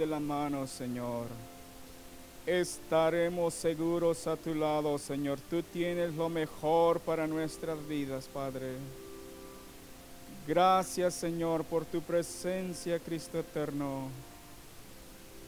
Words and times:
de 0.00 0.06
la 0.06 0.18
mano, 0.18 0.66
Señor. 0.66 1.26
Estaremos 2.46 3.52
seguros 3.52 4.26
a 4.26 4.34
tu 4.34 4.54
lado, 4.54 4.96
Señor. 4.96 5.38
Tú 5.50 5.62
tienes 5.62 6.14
lo 6.14 6.30
mejor 6.30 7.00
para 7.00 7.26
nuestras 7.26 7.86
vidas, 7.86 8.26
Padre. 8.32 8.76
Gracias, 10.48 11.12
Señor, 11.12 11.64
por 11.64 11.84
tu 11.84 12.00
presencia, 12.00 12.98
Cristo 12.98 13.40
eterno. 13.40 14.08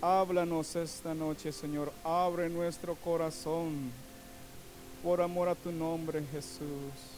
Háblanos 0.03 0.77
esta 0.77 1.15
noche, 1.15 1.51
Señor. 1.51 1.91
Abre 2.05 2.51
nuestro 2.51 2.95
corazón 2.97 3.91
por 5.03 5.23
amor 5.23 5.49
a 5.49 5.55
tu 5.55 5.73
nombre, 5.73 6.23
Jesús. 6.31 7.12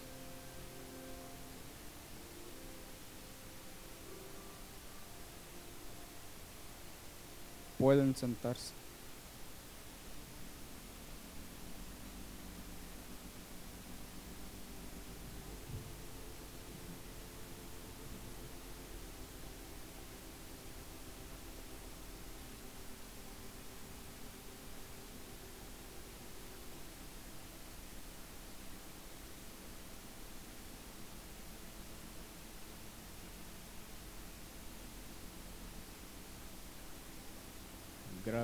Pueden 7.85 8.17
sentarse. 8.17 8.84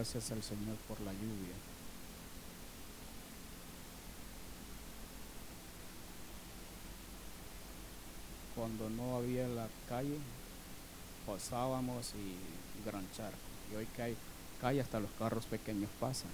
Gracias 0.00 0.32
al 0.32 0.42
Señor 0.42 0.77
por 0.88 0.98
la 1.02 1.12
lluvia. 1.12 1.54
Cuando 8.57 8.88
no 8.88 9.18
había 9.18 9.46
la 9.46 9.68
calle, 9.90 10.16
pasábamos 11.26 12.15
y 12.15 12.88
gran 12.88 13.07
charco. 13.12 13.37
Y 13.70 13.76
hoy 13.76 13.87
hay 13.98 14.16
calle, 14.59 14.80
hasta 14.80 15.01
los 15.01 15.10
carros 15.18 15.45
pequeños 15.45 15.90
pasan. 16.01 16.30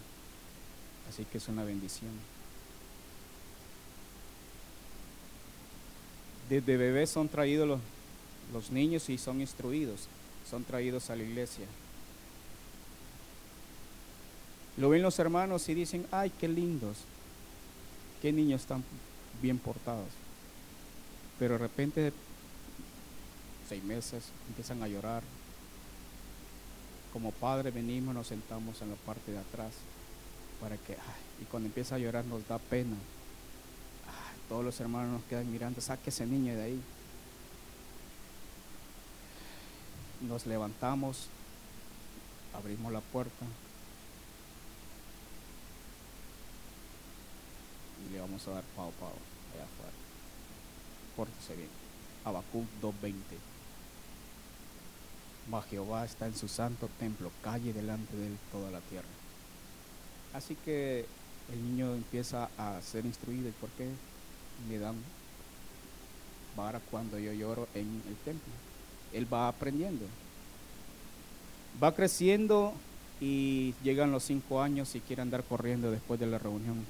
Así 1.08 1.24
que 1.24 1.38
es 1.38 1.48
una 1.48 1.64
bendición. 1.64 2.12
Desde 6.48 6.76
bebés 6.76 7.10
son 7.10 7.28
traídos 7.28 7.80
los 8.52 8.70
niños 8.70 9.08
y 9.08 9.18
son 9.18 9.40
instruidos, 9.40 10.06
son 10.48 10.62
traídos 10.62 11.10
a 11.10 11.16
la 11.16 11.24
iglesia. 11.24 11.66
Lo 14.76 14.90
ven 14.90 15.02
los 15.02 15.18
hermanos 15.18 15.68
y 15.68 15.74
dicen, 15.74 16.06
ay, 16.10 16.30
qué 16.38 16.48
lindos, 16.48 16.98
qué 18.20 18.32
niños 18.32 18.66
tan 18.66 18.84
bien 19.40 19.58
portados. 19.58 20.08
Pero 21.38 21.54
de 21.54 21.58
repente, 21.58 22.12
seis 23.68 23.82
meses, 23.82 24.24
empiezan 24.48 24.82
a 24.82 24.88
llorar. 24.88 25.22
Como 27.12 27.32
padre 27.32 27.70
venimos, 27.70 28.14
nos 28.14 28.26
sentamos 28.26 28.82
en 28.82 28.90
la 28.90 28.96
parte 28.96 29.32
de 29.32 29.38
atrás 29.38 29.72
para 30.60 30.76
que, 30.76 30.92
ay, 30.92 31.42
y 31.42 31.44
cuando 31.44 31.68
empieza 31.68 31.94
a 31.94 31.98
llorar 31.98 32.24
nos 32.26 32.46
da 32.46 32.58
pena. 32.58 32.96
Todos 34.48 34.64
los 34.64 34.78
hermanos 34.80 35.12
nos 35.12 35.24
quedan 35.24 35.50
mirando, 35.50 35.80
saque 35.80 36.10
ese 36.10 36.24
niño 36.24 36.54
de 36.54 36.62
ahí. 36.62 36.82
Nos 40.20 40.46
levantamos, 40.46 41.26
abrimos 42.54 42.92
la 42.92 43.00
puerta, 43.00 43.44
y 48.06 48.12
le 48.12 48.15
vamos 48.26 48.46
a 48.48 48.50
dar 48.52 48.64
pao 48.74 48.90
pao 48.98 49.14
allá 49.54 49.64
afuera. 49.64 49.92
Pórtese 51.16 51.56
bien. 51.56 51.68
Habacuc 52.24 52.66
2.20. 52.82 53.14
Mas 55.48 55.64
Jehová 55.66 56.04
está 56.04 56.26
en 56.26 56.34
su 56.34 56.48
santo 56.48 56.88
templo, 56.98 57.30
calle 57.42 57.72
delante 57.72 58.16
de 58.16 58.26
él 58.26 58.38
toda 58.50 58.70
la 58.72 58.80
tierra. 58.80 59.06
Así 60.34 60.56
que 60.56 61.06
el 61.52 61.62
niño 61.62 61.94
empieza 61.94 62.48
a 62.58 62.80
ser 62.82 63.06
instruido. 63.06 63.48
¿Y 63.48 63.52
por 63.52 63.70
qué 63.70 63.88
le 64.68 64.78
dan 64.80 64.96
vara 66.56 66.80
cuando 66.90 67.18
yo 67.20 67.32
lloro 67.32 67.68
en 67.74 68.02
el 68.08 68.16
templo? 68.24 68.52
Él 69.12 69.32
va 69.32 69.46
aprendiendo. 69.46 70.04
Va 71.80 71.94
creciendo 71.94 72.74
y 73.20 73.74
llegan 73.84 74.10
los 74.10 74.24
cinco 74.24 74.60
años 74.60 74.96
y 74.96 75.00
quiere 75.00 75.22
andar 75.22 75.44
corriendo 75.44 75.92
después 75.92 76.18
de 76.18 76.26
la 76.26 76.38
reunión 76.38 76.84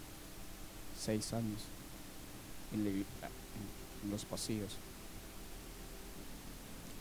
seis 0.98 1.32
años 1.32 1.60
en, 2.72 3.04
los 4.10 4.24
pasillos. 4.24 4.76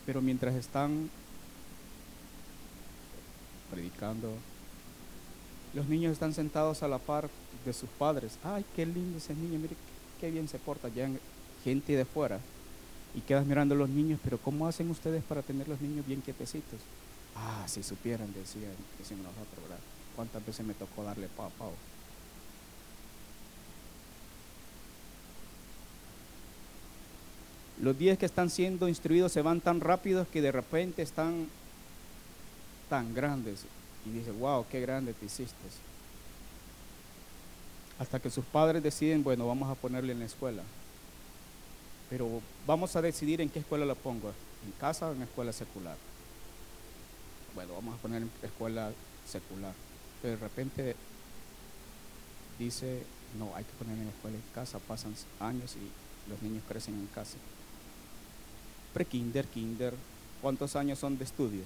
Pero 0.05 0.21
mientras 0.21 0.55
están 0.55 1.09
predicando, 3.71 4.33
los 5.73 5.87
niños 5.87 6.13
están 6.13 6.33
sentados 6.33 6.83
a 6.83 6.87
la 6.87 6.99
par 6.99 7.29
de 7.65 7.73
sus 7.73 7.89
padres. 7.89 8.37
Ay, 8.43 8.65
qué 8.75 8.85
lindo 8.85 9.17
ese 9.17 9.33
niño, 9.33 9.59
mire 9.59 9.75
qué 10.19 10.31
bien 10.31 10.47
se 10.47 10.59
porta. 10.59 10.89
Ya 10.89 11.09
gente 11.63 11.95
de 11.95 12.05
fuera 12.05 12.39
y 13.15 13.21
quedas 13.21 13.45
mirando 13.45 13.75
a 13.75 13.77
los 13.77 13.89
niños, 13.89 14.19
pero 14.23 14.37
¿cómo 14.37 14.67
hacen 14.67 14.89
ustedes 14.89 15.23
para 15.23 15.41
tener 15.41 15.67
los 15.67 15.81
niños 15.81 16.05
bien 16.05 16.21
quietecitos? 16.21 16.79
Ah, 17.35 17.65
si 17.67 17.83
supieran, 17.83 18.33
decían, 18.33 18.71
decían 18.97 19.21
nosotros, 19.21 19.61
¿verdad? 19.61 19.79
¿Cuántas 20.15 20.45
veces 20.45 20.65
me 20.65 20.73
tocó 20.73 21.03
darle 21.03 21.27
pao, 21.27 21.51
Los 27.81 27.97
días 27.97 28.17
que 28.17 28.25
están 28.25 28.49
siendo 28.49 28.87
instruidos 28.87 29.33
se 29.33 29.41
van 29.41 29.59
tan 29.59 29.81
rápidos 29.81 30.27
que 30.29 30.41
de 30.41 30.51
repente 30.51 31.01
están 31.01 31.47
tan 32.89 33.13
grandes. 33.13 33.65
Y 34.05 34.11
dice, 34.11 34.31
wow, 34.31 34.65
qué 34.69 34.79
grande 34.79 35.13
te 35.13 35.25
hiciste. 35.25 35.55
Hasta 37.99 38.19
que 38.19 38.29
sus 38.29 38.45
padres 38.45 38.81
deciden, 38.81 39.23
bueno, 39.23 39.47
vamos 39.47 39.69
a 39.69 39.75
ponerle 39.75 40.13
en 40.13 40.19
la 40.19 40.25
escuela. 40.25 40.63
Pero 42.09 42.41
vamos 42.65 42.95
a 42.95 43.01
decidir 43.01 43.41
en 43.41 43.49
qué 43.49 43.59
escuela 43.59 43.85
la 43.85 43.95
pongo, 43.95 44.31
en 44.65 44.71
casa 44.79 45.09
o 45.09 45.13
en 45.13 45.23
escuela 45.23 45.51
secular. 45.51 45.97
Bueno, 47.55 47.73
vamos 47.73 47.95
a 47.95 48.01
poner 48.01 48.21
en 48.21 48.31
escuela 48.41 48.91
secular. 49.27 49.73
Pero 50.21 50.35
de 50.35 50.41
repente 50.41 50.95
dice, 52.57 53.03
no, 53.37 53.53
hay 53.55 53.65
que 53.65 53.73
poner 53.73 53.97
en 53.97 54.07
escuela 54.07 54.37
en 54.37 54.43
casa, 54.53 54.79
pasan 54.79 55.13
años 55.41 55.75
y 55.75 56.29
los 56.29 56.41
niños 56.41 56.63
crecen 56.67 56.93
en 56.93 57.07
casa 57.07 57.37
pre-kinder, 58.95 59.45
kinder, 59.47 59.93
¿cuántos 60.41 60.73
años 60.77 60.97
son 60.97 61.17
de 61.17 61.25
estudio? 61.25 61.63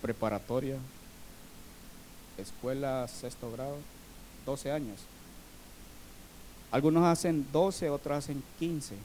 Preparatoria, 0.00 0.78
escuela 2.38 3.06
sexto 3.08 3.52
grado, 3.52 3.76
12 4.46 4.72
años. 4.72 5.00
Algunos 6.70 7.04
hacen 7.04 7.46
12, 7.52 7.90
otros 7.90 8.16
hacen 8.16 8.42
15. 8.58 8.96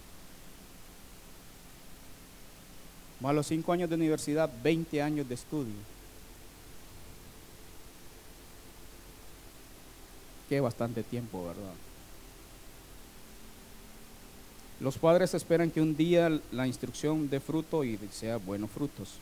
Más 3.19 3.35
los 3.35 3.45
5 3.47 3.73
años 3.73 3.89
de 3.89 3.95
universidad, 3.95 4.49
20 4.63 5.01
años 5.01 5.27
de 5.27 5.35
estudio. 5.35 5.75
Que 10.47 10.61
bastante 10.61 11.03
tiempo, 11.03 11.45
¿verdad? 11.45 11.73
Los 14.79 14.97
padres 14.99 15.33
esperan 15.33 15.71
que 15.71 15.81
un 15.81 15.97
día 15.97 16.39
la 16.51 16.67
instrucción 16.67 17.29
dé 17.29 17.39
fruto 17.39 17.83
y 17.83 17.97
sea 18.11 18.37
buenos 18.37 18.69
frutos. 18.69 19.15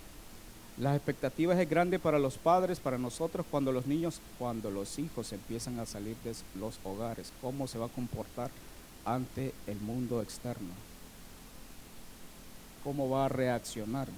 Las 0.77 0.97
expectativas 0.97 1.57
es 1.57 1.69
grande 1.69 1.99
para 1.99 2.19
los 2.19 2.37
padres, 2.37 2.81
para 2.81 2.97
nosotros, 2.97 3.45
cuando 3.49 3.71
los 3.71 3.85
niños, 3.85 4.19
cuando 4.37 4.69
los 4.69 4.99
hijos 4.99 5.31
empiezan 5.31 5.79
a 5.79 5.85
salir 5.85 6.17
de 6.25 6.35
los 6.59 6.77
hogares, 6.83 7.31
cómo 7.41 7.67
se 7.67 7.77
va 7.77 7.85
a 7.85 7.89
comportar 7.89 8.51
ante 9.05 9.53
el 9.67 9.79
mundo 9.79 10.21
externo, 10.21 10.73
cómo 12.83 13.09
va 13.09 13.25
a 13.25 13.29
reaccionar. 13.29 14.09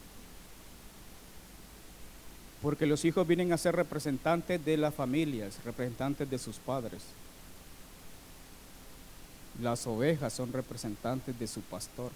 Porque 2.64 2.88
los 2.88 3.06
hijos 3.06 3.28
vienen 3.28 3.54
a 3.54 3.58
ser 3.60 3.76
representantes 3.76 4.66
de 4.66 4.78
las 4.78 4.96
familias, 4.96 5.60
representantes 5.64 6.28
de 6.28 6.40
sus 6.40 6.58
padres. 6.58 7.04
Las 9.62 9.88
ovejas 9.88 10.34
son 10.34 10.54
representantes 10.54 11.38
de 11.40 11.48
su 11.48 11.62
pastor. 11.62 12.12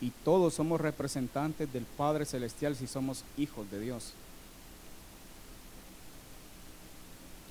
Y 0.00 0.10
todos 0.24 0.54
somos 0.54 0.80
representantes 0.80 1.72
del 1.72 1.84
Padre 1.84 2.24
Celestial 2.24 2.74
si 2.74 2.86
somos 2.86 3.24
hijos 3.36 3.70
de 3.70 3.80
Dios. 3.80 4.14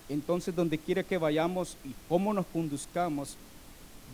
Entonces, 0.10 0.56
donde 0.56 0.80
quiera 0.80 1.04
que 1.04 1.20
vayamos 1.20 1.78
y 1.86 1.94
cómo 2.10 2.34
nos 2.34 2.48
conduzcamos, 2.48 3.36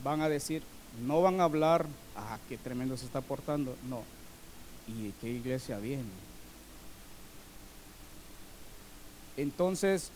van 0.04 0.22
a 0.22 0.30
decir, 0.30 0.62
No 1.06 1.22
van 1.22 1.42
a 1.42 1.44
hablar, 1.44 1.86
ah, 2.16 2.38
qué 2.48 2.58
tremendo 2.58 2.96
se 2.96 3.06
está 3.06 3.20
portando. 3.20 3.76
No. 3.90 4.04
¿Y 4.88 5.08
de 5.08 5.14
qué 5.20 5.30
iglesia 5.30 5.78
viene? 5.78 6.04
Entonces, 9.36 10.12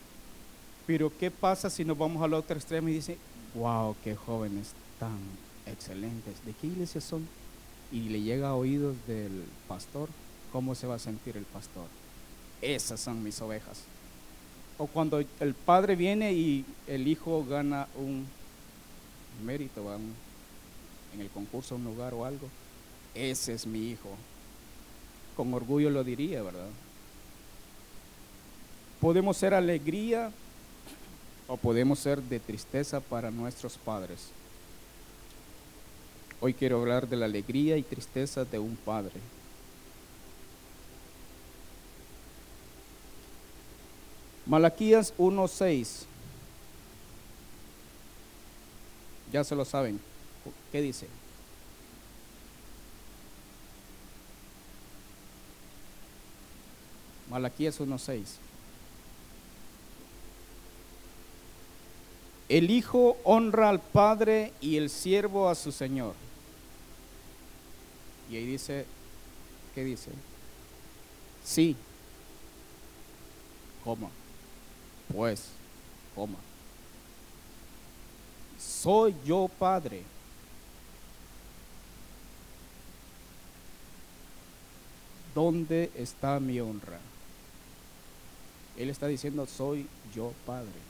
pero 0.90 1.12
¿qué 1.16 1.30
pasa 1.30 1.70
si 1.70 1.84
nos 1.84 1.96
vamos 1.96 2.20
al 2.20 2.34
otro 2.34 2.56
extremo 2.56 2.88
y 2.88 2.94
dice, 2.94 3.16
wow, 3.54 3.94
qué 4.02 4.16
jóvenes 4.16 4.72
tan 4.98 5.20
excelentes? 5.64 6.44
¿De 6.44 6.52
qué 6.52 6.66
iglesia 6.66 7.00
son? 7.00 7.28
Y 7.92 8.08
le 8.08 8.20
llega 8.20 8.48
a 8.48 8.54
oídos 8.56 8.96
del 9.06 9.44
pastor, 9.68 10.08
¿cómo 10.50 10.74
se 10.74 10.88
va 10.88 10.96
a 10.96 10.98
sentir 10.98 11.36
el 11.36 11.44
pastor? 11.44 11.86
Esas 12.60 12.98
son 12.98 13.22
mis 13.22 13.40
ovejas. 13.40 13.82
O 14.78 14.88
cuando 14.88 15.20
el 15.20 15.54
padre 15.54 15.94
viene 15.94 16.32
y 16.32 16.64
el 16.88 17.06
hijo 17.06 17.46
gana 17.48 17.86
un 17.94 18.26
mérito, 19.46 19.84
va 19.84 19.94
en 19.94 21.20
el 21.20 21.28
concurso, 21.28 21.76
un 21.76 21.84
lugar 21.84 22.14
o 22.14 22.24
algo, 22.24 22.48
ese 23.14 23.52
es 23.52 23.64
mi 23.64 23.90
hijo. 23.90 24.08
Con 25.36 25.54
orgullo 25.54 25.88
lo 25.88 26.02
diría, 26.02 26.42
¿verdad? 26.42 26.66
Podemos 29.00 29.36
ser 29.36 29.54
alegría 29.54 30.32
o 31.50 31.56
podemos 31.56 31.98
ser 31.98 32.22
de 32.22 32.38
tristeza 32.38 33.00
para 33.00 33.32
nuestros 33.32 33.76
padres. 33.76 34.28
Hoy 36.40 36.54
quiero 36.54 36.78
hablar 36.78 37.08
de 37.08 37.16
la 37.16 37.26
alegría 37.26 37.76
y 37.76 37.82
tristeza 37.82 38.44
de 38.44 38.60
un 38.60 38.76
padre. 38.76 39.18
Malaquías 44.46 45.12
1:6. 45.18 46.06
Ya 49.32 49.42
se 49.42 49.56
lo 49.56 49.64
saben. 49.64 49.98
¿Qué 50.70 50.80
dice? 50.80 51.08
Malaquías 57.28 57.80
1:6. 57.80 58.38
El 62.50 62.68
hijo 62.72 63.16
honra 63.22 63.68
al 63.68 63.80
padre 63.80 64.52
y 64.60 64.76
el 64.76 64.90
siervo 64.90 65.48
a 65.48 65.54
su 65.54 65.70
señor. 65.70 66.14
Y 68.28 68.34
ahí 68.34 68.44
dice, 68.44 68.86
¿qué 69.72 69.84
dice? 69.84 70.10
Sí, 71.44 71.76
coma, 73.84 74.10
pues, 75.12 75.46
coma. 76.16 76.38
Soy 78.58 79.14
yo 79.24 79.48
padre. 79.56 80.02
¿Dónde 85.36 85.92
está 85.94 86.40
mi 86.40 86.58
honra? 86.58 86.98
Él 88.76 88.90
está 88.90 89.06
diciendo, 89.06 89.46
soy 89.46 89.86
yo 90.12 90.32
padre. 90.44 90.89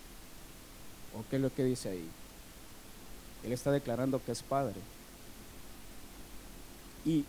¿O 1.15 1.25
qué 1.29 1.37
es 1.37 1.43
lo 1.43 1.53
que 1.53 1.65
dice 1.65 1.91
ahí? 1.91 2.09
Él 3.45 3.53
está 3.53 3.71
declarando 3.71 4.23
que 4.25 4.33
es 4.33 4.43
padre. 4.43 4.81
Y, 7.05 7.25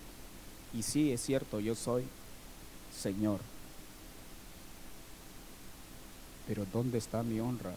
y 0.74 0.83
sí, 0.83 1.12
es 1.12 1.22
cierto, 1.22 1.60
yo 1.60 1.75
soy 1.75 2.04
Señor. 2.95 3.39
Pero 6.48 6.66
¿dónde 6.72 6.98
está 6.98 7.24
mi 7.24 7.39
honra? 7.39 7.74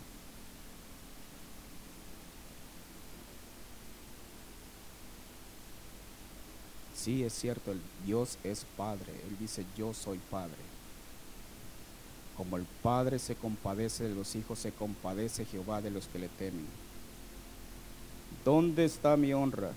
Sí, 7.04 7.22
es 7.22 7.34
cierto, 7.34 7.70
el 7.70 7.82
Dios 8.06 8.38
es 8.44 8.64
Padre. 8.78 9.12
Él 9.28 9.36
dice, 9.38 9.66
yo 9.76 9.92
soy 9.92 10.18
Padre. 10.30 10.73
Como 12.36 12.56
el 12.56 12.64
Padre 12.82 13.18
se 13.18 13.36
compadece 13.36 14.08
de 14.08 14.14
los 14.14 14.34
hijos, 14.34 14.58
se 14.58 14.72
compadece 14.72 15.44
Jehová 15.44 15.80
de 15.80 15.90
los 15.90 16.08
que 16.08 16.18
le 16.18 16.28
temen. 16.28 16.66
¿Dónde 18.44 18.84
está 18.84 19.16
mi 19.16 19.32
honra? 19.32 19.70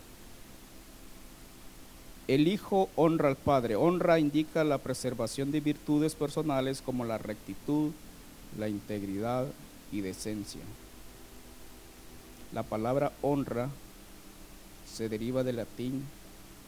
El 2.27 2.47
Hijo 2.47 2.89
honra 2.95 3.29
al 3.29 3.37
Padre. 3.37 3.75
Honra 3.75 4.19
indica 4.19 4.63
la 4.63 4.79
preservación 4.79 5.51
de 5.51 5.61
virtudes 5.61 6.15
personales 6.15 6.81
como 6.81 7.05
la 7.05 7.17
rectitud, 7.17 7.91
la 8.57 8.67
integridad 8.67 9.45
y 9.91 10.01
decencia. 10.01 10.61
La 12.53 12.63
palabra 12.63 13.13
honra 13.21 13.69
se 14.91 15.09
deriva 15.09 15.43
del 15.43 15.57
latín 15.57 16.03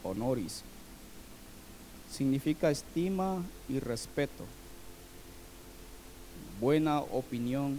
honoris. 0.04 0.62
Significa 2.10 2.70
estima 2.70 3.42
y 3.68 3.80
respeto 3.80 4.44
buena 6.60 7.00
opinión 7.00 7.78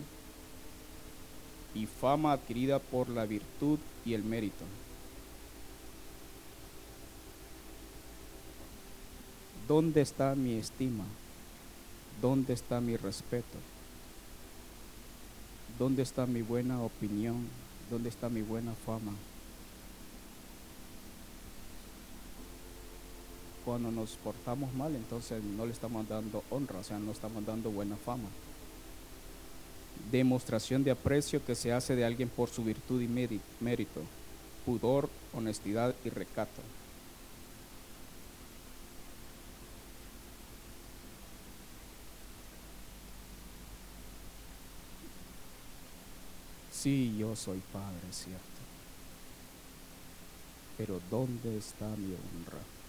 y 1.73 1.85
fama 1.85 2.33
adquirida 2.33 2.79
por 2.79 3.09
la 3.09 3.25
virtud 3.25 3.79
y 4.05 4.13
el 4.13 4.23
mérito. 4.23 4.65
¿Dónde 9.67 10.01
está 10.01 10.35
mi 10.35 10.55
estima? 10.55 11.05
¿Dónde 12.21 12.53
está 12.53 12.81
mi 12.81 12.97
respeto? 12.97 13.57
¿Dónde 15.79 16.01
está 16.01 16.25
mi 16.25 16.41
buena 16.41 16.81
opinión? 16.81 17.47
¿Dónde 17.89 18.09
está 18.09 18.29
mi 18.29 18.41
buena 18.41 18.73
fama? 18.85 19.13
Cuando 23.63 23.91
nos 23.91 24.15
portamos 24.17 24.73
mal, 24.73 24.95
entonces 24.95 25.41
no 25.43 25.65
le 25.65 25.71
estamos 25.71 26.07
dando 26.09 26.43
honra, 26.49 26.79
o 26.79 26.83
sea, 26.83 26.99
no 26.99 27.11
estamos 27.11 27.45
dando 27.45 27.69
buena 27.69 27.95
fama 27.95 28.27
demostración 30.11 30.83
de 30.83 30.91
aprecio 30.91 31.43
que 31.45 31.55
se 31.55 31.71
hace 31.71 31.95
de 31.95 32.05
alguien 32.05 32.29
por 32.29 32.49
su 32.49 32.63
virtud 32.63 33.01
y 33.01 33.07
mérito, 33.59 34.01
pudor, 34.65 35.09
honestidad 35.33 35.93
y 36.03 36.09
recato. 36.09 36.61
Sí, 46.71 47.15
yo 47.19 47.35
soy 47.35 47.61
padre, 47.71 47.99
cierto. 48.11 48.41
Pero 50.77 50.99
¿dónde 51.11 51.57
está 51.57 51.87
mi 51.89 52.15
honra? 52.15 52.80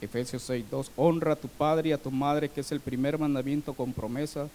Efesios 0.00 0.42
6:2, 0.48 0.90
honra 0.96 1.32
a 1.32 1.36
tu 1.36 1.48
padre 1.48 1.90
y 1.90 1.92
a 1.92 1.98
tu 1.98 2.10
madre, 2.10 2.48
que 2.48 2.60
es 2.60 2.72
el 2.72 2.80
primer 2.80 3.18
mandamiento 3.18 3.74
con 3.74 3.92
promesa, 3.92 4.48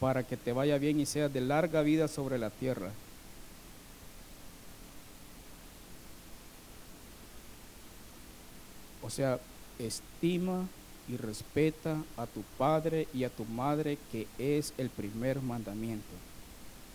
para 0.00 0.22
que 0.22 0.36
te 0.36 0.52
vaya 0.52 0.78
bien 0.78 0.98
y 0.98 1.06
seas 1.06 1.32
de 1.32 1.40
larga 1.40 1.82
vida 1.82 2.08
sobre 2.08 2.38
la 2.38 2.50
tierra. 2.50 2.90
O 9.02 9.10
sea, 9.10 9.38
estima 9.78 10.66
y 11.06 11.18
respeta 11.18 12.02
a 12.16 12.26
tu 12.26 12.42
padre 12.56 13.06
y 13.12 13.24
a 13.24 13.30
tu 13.30 13.44
madre, 13.44 13.98
que 14.10 14.26
es 14.38 14.72
el 14.78 14.88
primer 14.88 15.42
mandamiento. 15.42 16.14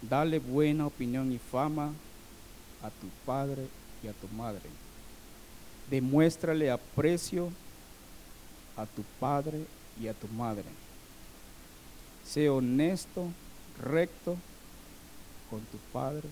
Dale 0.01 0.39
buena 0.39 0.87
opinión 0.87 1.31
y 1.31 1.37
fama 1.37 1.93
a 2.81 2.89
tu 2.89 3.07
padre 3.25 3.67
y 4.03 4.07
a 4.07 4.13
tu 4.13 4.27
madre 4.29 4.88
demuéstrale 5.89 6.69
aprecio 6.69 7.49
a 8.77 8.85
tu 8.85 9.03
padre 9.19 9.65
y 9.99 10.07
a 10.07 10.13
tu 10.13 10.27
madre. 10.27 10.63
Sé 12.25 12.49
honesto, 12.49 13.25
recto 13.81 14.37
con 15.49 15.61
tu 15.61 15.77
padre. 15.91 16.27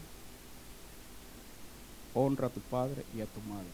Honra 2.13 2.47
a 2.47 2.49
tu 2.49 2.59
padre 2.61 3.03
y 3.15 3.21
a 3.21 3.25
tu 3.25 3.41
madre. 3.41 3.67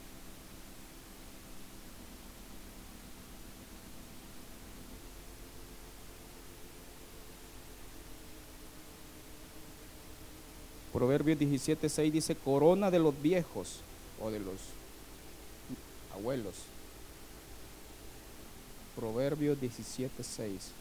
Proverbios 10.91 11.39
17:6 11.39 12.11
dice, 12.11 12.35
corona 12.35 12.91
de 12.91 12.99
los 12.99 13.19
viejos 13.21 13.79
o 14.21 14.29
de 14.29 14.39
los 14.39 14.57
abuelos. 16.13 16.55
Proverbios 18.96 19.60
17:6. 19.60 20.72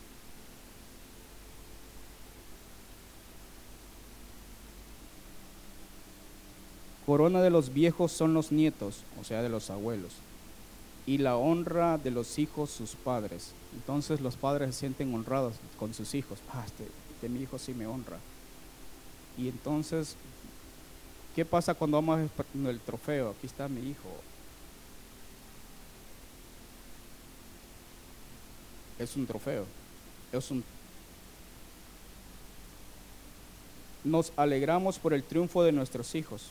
Corona 7.06 7.42
de 7.42 7.50
los 7.50 7.72
viejos 7.72 8.12
son 8.12 8.32
los 8.32 8.52
nietos, 8.52 9.02
o 9.20 9.24
sea, 9.24 9.42
de 9.42 9.48
los 9.48 9.70
abuelos, 9.70 10.12
y 11.04 11.18
la 11.18 11.36
honra 11.36 11.98
de 11.98 12.12
los 12.12 12.38
hijos 12.38 12.70
sus 12.70 12.94
padres. 12.94 13.52
Entonces 13.74 14.20
los 14.20 14.36
padres 14.36 14.74
se 14.74 14.80
sienten 14.80 15.12
honrados 15.12 15.54
con 15.78 15.94
sus 15.94 16.14
hijos. 16.14 16.38
Ah, 16.52 16.62
este, 16.64 16.84
este 17.14 17.28
mi 17.28 17.40
hijo 17.40 17.58
sí 17.58 17.74
me 17.74 17.86
honra. 17.86 18.18
Y 19.36 19.48
entonces 19.48 20.16
¿Qué 21.34 21.46
pasa 21.46 21.74
cuando 21.74 21.96
vamos 21.96 22.30
el 22.66 22.80
trofeo? 22.80 23.30
Aquí 23.30 23.46
está 23.46 23.66
mi 23.68 23.80
hijo. 23.88 24.08
Es 28.98 29.16
un 29.16 29.26
trofeo. 29.26 29.66
Es 30.32 30.50
un 30.50 30.64
Nos 34.04 34.32
alegramos 34.36 34.98
por 34.98 35.14
el 35.14 35.22
triunfo 35.22 35.62
de 35.62 35.70
nuestros 35.70 36.14
hijos. 36.14 36.50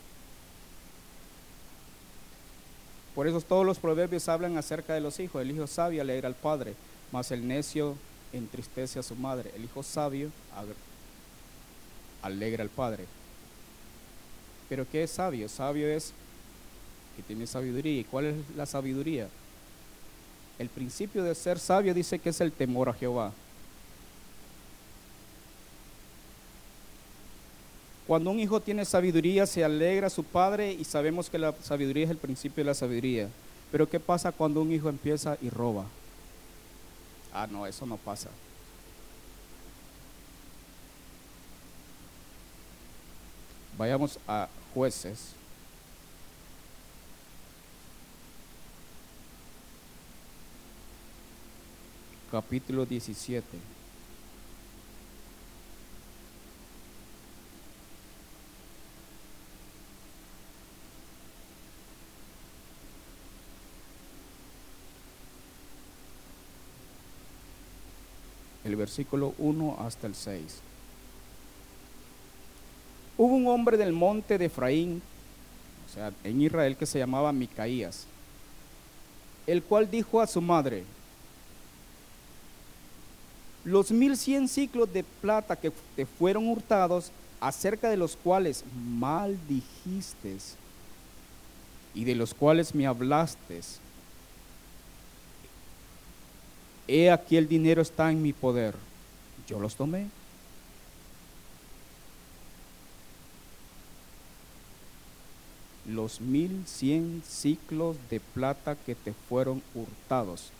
Por 3.14 3.28
eso 3.28 3.42
todos 3.42 3.66
los 3.66 3.78
proverbios 3.78 4.28
hablan 4.28 4.56
acerca 4.56 4.94
de 4.94 5.00
los 5.00 5.20
hijos. 5.20 5.42
El 5.42 5.50
hijo 5.50 5.66
sabio 5.66 6.00
alegra 6.00 6.28
al 6.28 6.34
padre, 6.34 6.74
mas 7.10 7.30
el 7.30 7.46
necio 7.46 7.94
entristece 8.32 8.98
a 8.98 9.02
su 9.02 9.14
madre. 9.14 9.52
El 9.54 9.64
hijo 9.64 9.82
sabio 9.82 10.30
alegra 12.22 12.62
al 12.62 12.70
padre. 12.70 13.04
Pero 14.70 14.88
¿qué 14.88 15.02
es 15.02 15.10
sabio? 15.10 15.46
Sabio 15.50 15.88
es 15.88 16.14
que 17.16 17.22
tiene 17.22 17.46
sabiduría. 17.46 18.00
¿Y 18.00 18.04
cuál 18.04 18.26
es 18.26 18.34
la 18.56 18.64
sabiduría? 18.64 19.28
El 20.58 20.68
principio 20.68 21.24
de 21.24 21.34
ser 21.34 21.58
sabio 21.58 21.94
dice 21.94 22.18
que 22.18 22.30
es 22.30 22.40
el 22.40 22.52
temor 22.52 22.88
a 22.88 22.92
Jehová. 22.92 23.32
Cuando 28.06 28.30
un 28.30 28.40
hijo 28.40 28.60
tiene 28.60 28.84
sabiduría, 28.84 29.46
se 29.46 29.64
alegra 29.64 30.08
a 30.08 30.10
su 30.10 30.24
padre 30.24 30.72
y 30.72 30.84
sabemos 30.84 31.30
que 31.30 31.38
la 31.38 31.54
sabiduría 31.62 32.04
es 32.04 32.10
el 32.10 32.18
principio 32.18 32.62
de 32.62 32.68
la 32.68 32.74
sabiduría. 32.74 33.28
Pero 33.70 33.88
¿qué 33.88 33.98
pasa 33.98 34.32
cuando 34.32 34.60
un 34.60 34.70
hijo 34.72 34.88
empieza 34.88 35.38
y 35.40 35.48
roba? 35.48 35.86
Ah, 37.32 37.46
no, 37.50 37.66
eso 37.66 37.86
no 37.86 37.96
pasa. 37.96 38.28
Vayamos 43.78 44.18
a 44.28 44.48
jueces. 44.74 45.34
Capítulo 52.32 52.86
17. 52.86 53.46
el 68.64 68.76
versículo 68.76 69.34
1 69.36 69.76
hasta 69.80 70.06
el 70.06 70.14
6. 70.14 70.60
Hubo 73.18 73.34
un 73.34 73.46
hombre 73.48 73.76
del 73.76 73.92
monte 73.92 74.38
de 74.38 74.46
Efraín, 74.46 75.02
o 75.86 75.92
sea, 75.92 76.10
en 76.24 76.40
Israel, 76.40 76.78
que 76.78 76.86
se 76.86 76.98
llamaba 76.98 77.30
Micaías, 77.32 78.06
el 79.46 79.62
cual 79.62 79.90
dijo 79.90 80.22
a 80.22 80.26
su 80.26 80.40
madre, 80.40 80.84
los 83.64 83.90
mil 83.90 84.16
cien 84.16 84.48
ciclos 84.48 84.92
de 84.92 85.04
plata 85.04 85.56
que 85.56 85.72
te 85.96 86.06
fueron 86.06 86.48
hurtados, 86.48 87.12
acerca 87.42 87.90
de 87.90 87.96
los 87.96 88.14
cuales 88.14 88.64
mal 88.76 89.36
dijiste 89.48 90.36
y 91.92 92.04
de 92.04 92.14
los 92.14 92.34
cuales 92.34 92.72
me 92.72 92.86
hablaste, 92.86 93.60
he 96.86 97.10
aquí 97.10 97.36
el 97.36 97.48
dinero 97.48 97.82
está 97.82 98.12
en 98.12 98.22
mi 98.22 98.32
poder. 98.32 98.76
Yo 99.48 99.58
los 99.58 99.74
tomé. 99.74 100.06
Los 105.84 106.20
mil 106.20 106.62
cien 106.66 107.22
ciclos 107.26 107.96
de 108.08 108.20
plata 108.20 108.76
que 108.76 108.94
te 108.94 109.12
fueron 109.28 109.62
hurtados. 109.74 110.52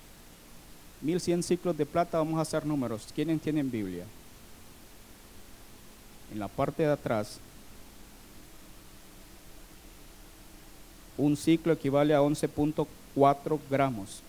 Mil 1.02 1.20
cien 1.20 1.42
ciclos 1.42 1.76
de 1.76 1.84
plata, 1.84 2.18
vamos 2.18 2.38
a 2.38 2.42
hacer 2.42 2.64
números. 2.64 3.08
¿Quiénes 3.12 3.40
tienen 3.40 3.70
Biblia? 3.70 4.04
En 6.32 6.38
la 6.38 6.48
parte 6.48 6.84
de 6.84 6.92
atrás, 6.92 7.40
un 11.18 11.36
ciclo 11.36 11.72
equivale 11.72 12.14
a 12.14 12.20
11.4 12.20 13.58
gramos 13.68 14.22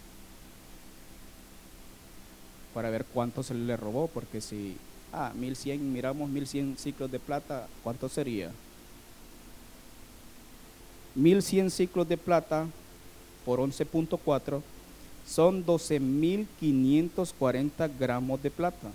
para 2.73 2.89
ver 2.89 3.05
cuánto 3.05 3.43
se 3.43 3.53
le 3.53 3.77
robó, 3.77 4.07
porque 4.07 4.41
si, 4.41 4.75
ah, 5.13 5.31
1100, 5.35 5.93
miramos 5.93 6.29
1100 6.29 6.77
ciclos 6.77 7.11
de 7.11 7.19
plata, 7.19 7.67
¿cuánto 7.83 8.09
sería? 8.09 8.51
1100 11.13 11.69
ciclos 11.69 12.07
de 12.09 12.17
plata 12.17 12.65
por 13.45 13.59
11.4 13.59 14.61
son 15.27 15.65
12.540 15.65 17.89
gramos 17.99 18.41
de 18.43 18.51
plata. 18.51 18.91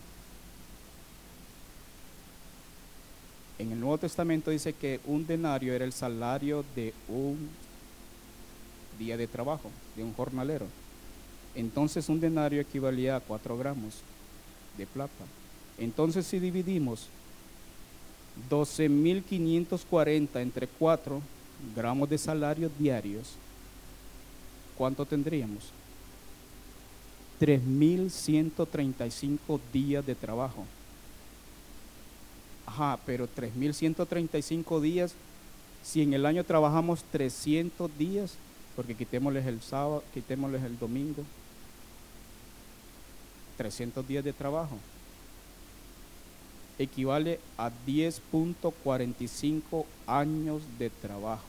En 3.59 3.73
el 3.73 3.81
Nuevo 3.81 3.99
Testamento 3.99 4.53
dice 4.53 4.73
que 4.73 5.01
un 5.07 5.27
denario 5.27 5.75
era 5.75 5.85
el 5.85 5.93
salario 5.93 6.65
de 6.77 6.95
un 7.09 7.49
día 8.99 9.17
de 9.17 9.27
trabajo, 9.27 9.73
de 9.97 10.05
un 10.05 10.15
jornalero. 10.15 10.67
Entonces 11.55 12.09
un 12.09 12.21
denario 12.21 12.61
equivalía 12.61 13.17
a 13.17 13.21
4 13.21 13.59
gramos 13.59 13.95
de 14.77 14.87
plata. 14.87 15.25
Entonces 15.77 16.25
si 16.27 16.39
dividimos 16.39 17.09
12.540 18.49 20.41
entre 20.41 20.69
4 20.69 21.21
gramos 21.75 22.09
de 22.09 22.19
salarios 22.19 22.71
diarios, 22.79 23.35
¿cuánto 24.77 25.05
tendríamos? 25.05 25.73
3.135 27.41 29.61
días 29.73 30.05
de 30.05 30.15
trabajo. 30.15 30.67
Ajá, 32.67 32.99
pero 33.07 33.27
3.135 33.29 34.81
días, 34.81 35.15
si 35.83 36.03
en 36.03 36.13
el 36.15 36.27
año 36.27 36.45
trabajamos 36.45 37.03
300 37.13 37.97
días, 37.97 38.35
porque 38.77 38.95
quitémosles 38.95 39.47
el 39.47 39.63
sábado, 39.63 40.05
quitémosles 40.13 40.63
el 40.65 40.79
domingo, 40.79 41.25
300 43.57 44.07
días 44.07 44.23
de 44.25 44.33
trabajo. 44.33 44.77
Equivale 46.79 47.41
a 47.57 47.71
10.45 47.87 49.85
años 50.07 50.63
de 50.79 50.91
trabajo. 50.91 51.47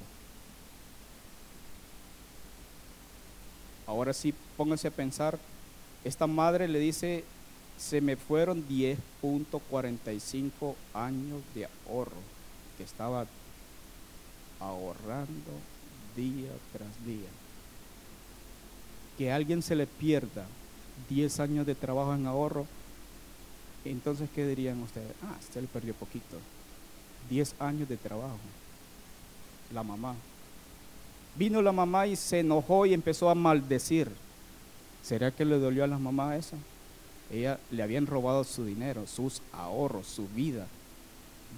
Ahora 3.85 4.13
sí, 4.13 4.33
pónganse 4.57 4.87
a 4.87 4.91
pensar, 4.91 5.37
esta 6.03 6.27
madre 6.27 6.67
le 6.67 6.79
dice, 6.79 7.23
se 7.77 8.01
me 8.01 8.15
fueron 8.15 8.67
10.45 8.67 10.75
años 10.93 11.41
de 11.55 11.67
ahorro 11.87 12.21
que 12.77 12.83
estaba 12.83 13.25
ahorrando 14.59 15.51
día 16.15 16.51
tras 16.73 17.05
día. 17.05 17.29
Que 19.17 19.31
a 19.31 19.35
alguien 19.35 19.61
se 19.61 19.75
le 19.75 19.87
pierda 19.87 20.45
10 21.09 21.39
años 21.39 21.65
de 21.65 21.75
trabajo 21.75 22.13
en 22.13 22.27
ahorro, 22.27 22.67
entonces, 23.85 24.29
¿qué 24.35 24.45
dirían 24.45 24.81
ustedes? 24.81 25.11
Ah, 25.23 25.37
usted 25.39 25.61
le 25.61 25.67
perdió 25.67 25.93
poquito. 25.93 26.37
10 27.29 27.55
años 27.59 27.87
de 27.87 27.97
trabajo. 27.97 28.37
La 29.73 29.83
mamá. 29.83 30.15
Vino 31.35 31.61
la 31.61 31.71
mamá 31.71 32.07
y 32.07 32.15
se 32.15 32.39
enojó 32.39 32.85
y 32.85 32.93
empezó 32.93 33.29
a 33.29 33.35
maldecir. 33.35 34.11
¿Será 35.03 35.31
que 35.31 35.45
le 35.45 35.57
dolió 35.57 35.83
a 35.83 35.87
la 35.87 35.97
mamá 35.97 36.35
eso? 36.35 36.55
Ella 37.31 37.59
le 37.71 37.83
habían 37.83 38.07
robado 38.07 38.43
su 38.43 38.65
dinero, 38.65 39.05
sus 39.07 39.41
ahorros, 39.53 40.07
su 40.07 40.27
vida. 40.29 40.67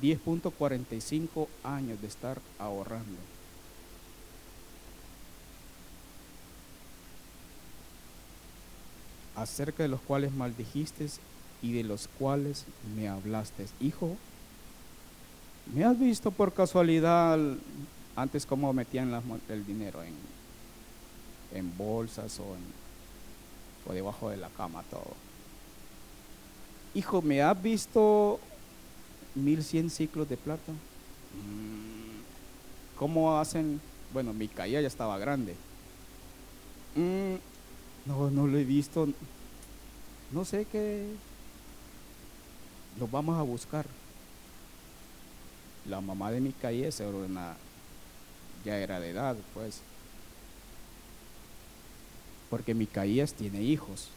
10.45 0.01 1.47
años 1.63 2.01
de 2.01 2.07
estar 2.07 2.39
ahorrando. 2.59 3.17
acerca 9.33 9.83
de 9.83 9.89
los 9.89 10.01
cuales 10.01 10.31
maldijiste 10.33 11.07
y 11.61 11.71
de 11.71 11.83
los 11.83 12.07
cuales 12.19 12.65
me 12.95 13.07
hablaste. 13.07 13.65
Hijo, 13.79 14.15
¿me 15.73 15.83
has 15.83 15.97
visto 15.97 16.31
por 16.31 16.53
casualidad 16.53 17.39
antes 18.15 18.45
cómo 18.45 18.71
metían 18.73 19.11
el 19.49 19.65
dinero 19.65 19.99
en 21.53 21.77
bolsas 21.77 22.39
o, 22.39 22.55
en, 22.55 22.80
o 23.87 23.93
debajo 23.93 24.29
de 24.29 24.37
la 24.37 24.49
cama 24.49 24.83
todo? 24.89 25.13
Hijo, 26.93 27.21
¿me 27.21 27.41
has 27.41 27.61
visto 27.61 28.39
mil 29.35 29.63
cien 29.63 29.89
ciclos 29.89 30.27
de 30.27 30.37
plata? 30.37 30.71
Mm, 30.71 32.97
¿Cómo 32.97 33.39
hacen? 33.39 33.79
Bueno, 34.13 34.33
mi 34.33 34.47
caída 34.47 34.81
ya 34.81 34.87
estaba 34.87 35.17
grande. 35.17 35.55
Mm, 36.95 37.35
no, 38.05 38.29
no 38.29 38.47
lo 38.47 38.57
he 38.57 38.65
visto. 38.65 39.07
No 40.31 40.45
sé 40.45 40.65
qué. 40.65 41.07
Lo 42.99 43.07
vamos 43.07 43.39
a 43.39 43.43
buscar. 43.43 43.85
La 45.87 46.01
mamá 46.01 46.31
de 46.31 46.41
Micaía 46.41 46.89
era 46.89 47.07
una 47.07 47.55
ya 48.63 48.77
era 48.77 48.99
de 48.99 49.09
edad, 49.09 49.35
pues. 49.53 49.81
Porque 52.51 52.75
Micaías 52.75 53.33
tiene 53.33 53.63
hijos. 53.63 54.09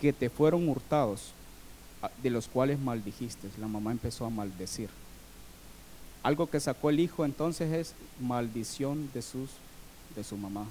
Que 0.00 0.14
te 0.14 0.30
fueron 0.30 0.66
hurtados, 0.68 1.32
de 2.22 2.30
los 2.30 2.48
cuales 2.48 2.78
maldijiste. 2.78 3.50
La 3.58 3.66
mamá 3.66 3.92
empezó 3.92 4.24
a 4.24 4.30
maldecir. 4.30 4.88
Algo 6.22 6.48
que 6.48 6.60
sacó 6.60 6.88
el 6.90 7.00
hijo 7.00 7.24
entonces 7.24 7.72
es 7.72 7.94
maldición 8.20 9.10
de, 9.12 9.20
sus, 9.20 9.50
de 10.14 10.22
su 10.22 10.36
mamá. 10.36 10.66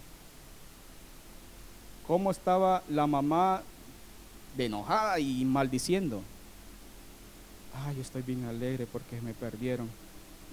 ¿Cómo 2.07 2.31
estaba 2.31 2.81
la 2.89 3.07
mamá 3.07 3.61
de 4.55 4.65
enojada 4.65 5.19
y 5.19 5.43
maldiciendo? 5.43 6.21
Ay, 7.85 7.97
yo 7.97 8.01
estoy 8.01 8.21
bien 8.21 8.45
alegre 8.45 8.85
porque 8.85 9.19
me 9.21 9.33
perdieron. 9.33 9.89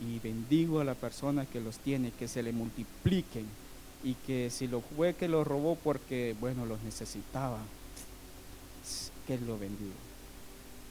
Y 0.06 0.18
bendigo 0.20 0.80
a 0.80 0.84
la 0.84 0.94
persona 0.94 1.46
que 1.46 1.60
los 1.60 1.78
tiene, 1.78 2.12
que 2.12 2.28
se 2.28 2.42
le 2.42 2.52
multipliquen. 2.52 3.46
Y 4.04 4.14
que 4.14 4.50
si 4.50 4.68
lo 4.68 4.80
fue 4.80 5.14
que 5.14 5.28
lo 5.28 5.42
robó 5.42 5.76
porque, 5.76 6.36
bueno, 6.40 6.66
los 6.66 6.80
necesitaba, 6.82 7.58
que 9.26 9.38
lo 9.38 9.58
bendiga. 9.58 9.94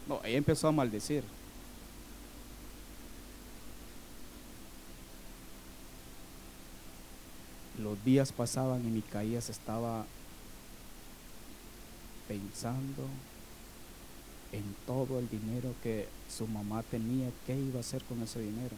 No, 0.08 0.22
ella 0.24 0.38
empezó 0.38 0.68
a 0.68 0.72
maldecir. 0.72 1.24
Los 7.82 8.04
días 8.04 8.32
pasaban 8.32 8.86
y 8.88 8.90
Micaías 8.90 9.50
estaba 9.50 10.06
pensando 12.28 13.04
en 14.52 14.64
todo 14.86 15.20
el 15.20 15.30
dinero 15.30 15.74
que 15.84 16.08
su 16.30 16.48
mamá 16.48 16.84
tenía, 16.84 17.30
qué 17.46 17.58
iba 17.58 17.78
a 17.78 17.82
hacer 17.82 18.04
con 18.04 18.22
ese 18.24 18.40
dinero. 18.40 18.76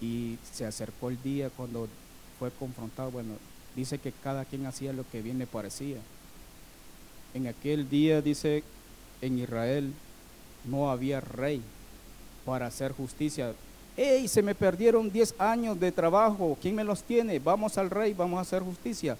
Y 0.00 0.38
se 0.50 0.64
acercó 0.64 1.10
el 1.10 1.22
día 1.22 1.50
cuando 1.50 1.88
fue 2.38 2.50
confrontado, 2.50 3.10
bueno, 3.10 3.34
dice 3.76 3.98
que 3.98 4.12
cada 4.12 4.44
quien 4.44 4.66
hacía 4.66 4.92
lo 4.92 5.08
que 5.10 5.22
bien 5.22 5.38
le 5.38 5.46
parecía. 5.46 5.98
En 7.34 7.46
aquel 7.46 7.88
día 7.88 8.22
dice, 8.22 8.64
en 9.20 9.38
Israel 9.38 9.92
no 10.64 10.90
había 10.90 11.20
rey 11.20 11.62
para 12.44 12.66
hacer 12.66 12.92
justicia. 12.92 13.52
¡Ey! 13.96 14.28
Se 14.28 14.42
me 14.42 14.54
perdieron 14.54 15.10
10 15.10 15.34
años 15.38 15.78
de 15.78 15.92
trabajo. 15.92 16.56
¿Quién 16.60 16.74
me 16.74 16.84
los 16.84 17.02
tiene? 17.02 17.38
Vamos 17.38 17.78
al 17.78 17.90
rey, 17.90 18.14
vamos 18.14 18.38
a 18.38 18.42
hacer 18.42 18.62
justicia. 18.62 19.16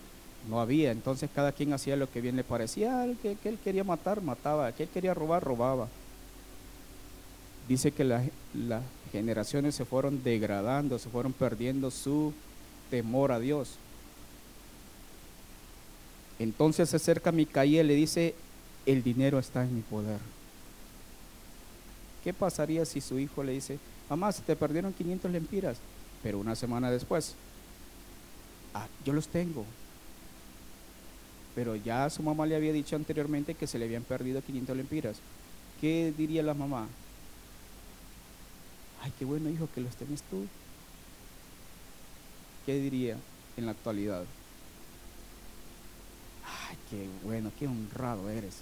No 0.49 0.61
había. 0.61 0.91
Entonces 0.91 1.29
cada 1.35 1.53
quien 1.53 1.73
hacía 1.73 1.97
lo 1.97 2.11
que 2.11 2.21
bien 2.21 2.37
le 2.37 2.45
parecía. 2.45 3.05
El 3.05 3.17
que, 3.19 3.37
él 3.45 3.59
quería 3.63 3.85
matar, 3.85 4.23
mataba. 4.23 4.69
El 4.69 4.75
que 4.75 4.85
él 4.85 4.89
quería 4.89 5.15
robar, 5.15 5.45
robaba. 5.45 5.89
Dice 7.69 7.93
que 7.93 8.05
las 8.05 8.23
generaciones 9.13 9.75
se 9.75 9.85
fueron 9.85 10.23
degradando, 10.23 10.99
se 10.99 11.09
fueron 11.09 11.33
perdiendo 11.33 11.91
su 11.91 12.33
temor 12.91 13.33
a 13.33 13.41
Dios. 13.41 13.71
Entonces 16.39 16.89
se 16.89 16.97
acerca 16.97 17.31
a 17.31 17.33
Micaía 17.33 17.83
y 17.83 17.87
le 17.87 17.95
dice, 17.95 18.35
el 18.87 19.03
dinero 19.03 19.39
está 19.39 19.65
en 19.65 19.75
mi 19.75 19.83
poder. 19.83 20.19
¿Qué 22.25 22.33
pasaría 22.33 22.85
si 22.85 23.01
su 23.01 23.19
hijo 23.19 23.43
le 23.43 23.53
dice, 23.53 23.79
mamá, 24.09 24.33
se 24.33 24.43
te 24.43 24.57
perdieron 24.57 24.93
500 24.93 25.31
lempiras, 25.31 25.79
pero 26.23 26.39
una 26.39 26.55
semana 26.55 26.91
después, 26.91 27.35
ah, 28.75 28.87
yo 29.05 29.13
los 29.13 29.29
tengo. 29.29 29.65
Pero 31.55 31.77
ya 31.77 32.09
su 32.11 32.23
mamá 32.23 32.47
le 32.47 32.57
había 32.57 32.73
dicho 32.73 32.97
anteriormente 32.97 33.55
que 33.55 33.67
se 33.67 33.79
le 33.79 33.87
habían 33.87 34.05
perdido 34.05 34.43
500 34.43 34.77
lempiras. 34.77 35.17
¿Qué 35.81 36.13
diría 36.17 36.43
la 36.43 36.55
mamá? 36.55 36.87
Ay, 39.03 39.13
qué 39.19 39.25
bueno 39.25 39.49
hijo 39.49 39.69
que 39.75 39.81
los 39.81 39.95
tenés 39.97 40.23
tú. 40.23 40.47
¿Qué 42.67 42.75
diría 42.79 43.17
en 43.57 43.67
la 43.67 43.73
actualidad? 43.73 44.25
Ay, 46.45 46.77
qué 46.91 47.07
bueno, 47.25 47.51
qué 47.59 47.67
honrado 47.67 48.29
eres. 48.29 48.59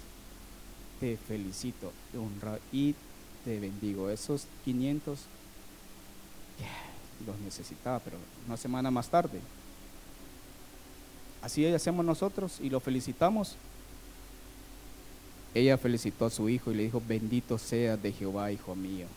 Te 0.99 1.17
felicito, 1.17 1.91
honrado. 2.17 2.59
Y 2.71 2.95
te 3.43 3.59
bendigo. 3.59 4.09
Esos 4.09 4.47
500 4.65 5.19
los 7.25 7.37
necesitaba, 7.39 7.99
pero 7.99 8.17
una 8.47 8.57
semana 8.57 8.91
más 8.91 9.09
tarde. 9.09 9.39
Así 11.41 11.65
hacemos 11.65 12.05
nosotros 12.05 12.59
y 12.61 12.69
lo 12.69 12.79
felicitamos. 12.79 13.55
Ella 15.53 15.77
felicitó 15.77 16.25
a 16.25 16.29
su 16.29 16.47
hijo 16.47 16.71
y 16.71 16.75
le 16.75 16.83
dijo, 16.83 17.01
bendito 17.05 17.57
sea 17.57 17.97
de 17.97 18.11
Jehová, 18.11 18.51
hijo 18.51 18.75
mío. 18.75 19.07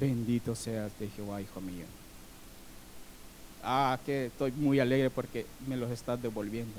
Bendito 0.00 0.54
seas 0.54 0.90
de 0.98 1.08
Jehová, 1.08 1.42
hijo 1.42 1.60
mío. 1.60 1.84
Ah, 3.62 3.98
que 4.06 4.26
estoy 4.26 4.50
muy 4.52 4.80
alegre 4.80 5.10
porque 5.10 5.44
me 5.68 5.76
los 5.76 5.90
estás 5.90 6.20
devolviendo. 6.22 6.72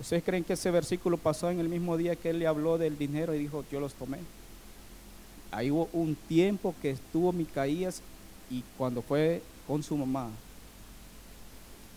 ¿Ustedes 0.00 0.24
creen 0.24 0.44
que 0.44 0.54
ese 0.54 0.70
versículo 0.70 1.18
pasó 1.18 1.50
en 1.50 1.60
el 1.60 1.68
mismo 1.68 1.98
día 1.98 2.16
que 2.16 2.30
él 2.30 2.38
le 2.38 2.46
habló 2.46 2.78
del 2.78 2.96
dinero 2.96 3.34
y 3.34 3.38
dijo, 3.38 3.64
yo 3.70 3.80
los 3.80 3.92
tomé? 3.92 4.18
Ahí 5.50 5.70
hubo 5.70 5.90
un 5.92 6.14
tiempo 6.14 6.74
que 6.80 6.90
estuvo 6.90 7.32
Micaías 7.32 8.00
y 8.50 8.64
cuando 8.78 9.02
fue 9.02 9.42
con 9.66 9.82
su 9.82 9.96
mamá. 9.98 10.30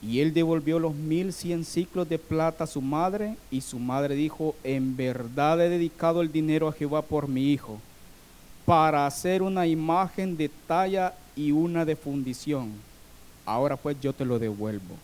Y 0.01 0.19
él 0.19 0.33
devolvió 0.33 0.79
los 0.79 0.93
mil 0.93 1.31
cien 1.31 1.63
ciclos 1.63 2.09
de 2.09 2.19
plata 2.19 2.65
a 2.65 2.67
su 2.67 2.81
madre 2.81 3.37
y 3.49 3.61
su 3.61 3.79
madre 3.79 4.15
dijo, 4.15 4.53
en 4.65 4.97
verdad 4.97 5.61
he 5.61 5.69
dedicado 5.69 6.21
el 6.21 6.29
dinero 6.29 6.67
a 6.67 6.73
Jehová 6.73 7.03
por 7.03 7.29
mi 7.29 7.53
hijo, 7.53 7.79
para 8.65 9.05
hacer 9.05 9.41
una 9.41 9.67
imagen 9.67 10.37
de 10.37 10.49
talla 10.49 11.13
y 11.35 11.51
una 11.51 11.85
de 11.85 11.95
fundición. 11.95 12.71
Ahora 13.45 13.75
pues 13.75 13.99
yo 13.99 14.13
te 14.13 14.25
lo 14.25 14.39
devuelvo. 14.39 14.95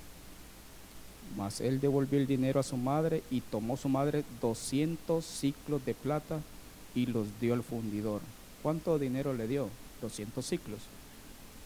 Mas 1.38 1.62
él 1.62 1.80
devolvió 1.80 2.20
el 2.20 2.28
dinero 2.28 2.60
a 2.60 2.64
su 2.64 2.78
madre 2.78 3.24
y 3.30 3.42
tomó 3.42 3.78
su 3.78 3.90
madre 3.90 4.24
200 4.42 5.24
ciclos 5.24 5.86
de 5.86 5.94
plata 5.94 6.40
y 6.96 7.06
los 7.06 7.28
dio 7.40 7.54
al 7.54 7.64
fundidor. 7.64 8.22
¿Cuánto 8.64 8.98
dinero 8.98 9.34
le 9.34 9.48
dio? 9.48 9.70
200 10.02 10.46
ciclos. 10.46 10.80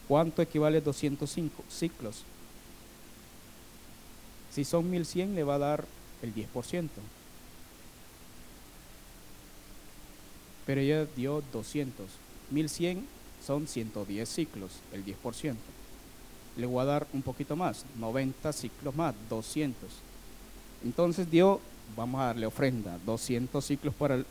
¿Cuánto 0.08 0.42
equivale 0.42 0.82
205 0.82 1.64
ciclos? 1.70 2.24
Si 4.52 4.66
son 4.66 4.90
1100 4.90 5.34
le 5.34 5.44
va 5.44 5.56
a 5.56 5.60
dar 5.60 5.86
el 6.22 6.34
10%. 6.34 6.90
Pero 10.66 10.82
ella 10.82 11.06
dio 11.16 11.44
200. 11.52 12.08
1100 12.52 13.06
son 13.46 13.68
110 13.68 14.30
ciclos, 14.30 14.72
el 14.94 15.06
10% 15.06 15.56
le 16.56 16.66
voy 16.66 16.82
a 16.82 16.86
dar 16.86 17.08
un 17.14 17.22
poquito 17.22 17.56
más, 17.56 17.86
90 17.98 18.54
ciclos 18.54 18.96
más, 18.96 19.16
200. 19.30 19.90
Entonces 20.84 21.30
dio, 21.30 21.60
vamos 21.96 22.22
a 22.22 22.26
darle 22.26 22.46
ofrenda, 22.46 23.00
200 23.06 23.64
ciclos 23.64 23.94
para 23.96 24.16
el... 24.16 24.26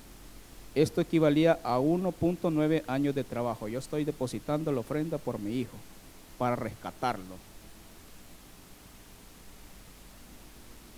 Esto 0.75 1.01
equivalía 1.01 1.59
a 1.64 1.79
1.9 1.79 2.83
años 2.87 3.14
de 3.14 3.25
trabajo. 3.25 3.68
Yo 3.68 3.79
estoy 3.79 4.05
depositando 4.05 4.73
la 4.73 4.81
ofrenda 4.81 5.18
por 5.18 5.38
mi 5.38 5.59
hijo, 5.59 5.77
para 6.38 6.57
rescatarlo. 6.57 7.37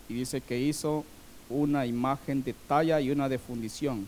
Y 0.08 0.14
dice 0.14 0.40
que 0.40 0.60
hizo 0.60 1.04
una 1.48 1.86
imagen 1.86 2.44
de 2.44 2.52
talla 2.52 3.00
y 3.00 3.10
una 3.10 3.28
de 3.28 3.38
fundición 3.38 4.06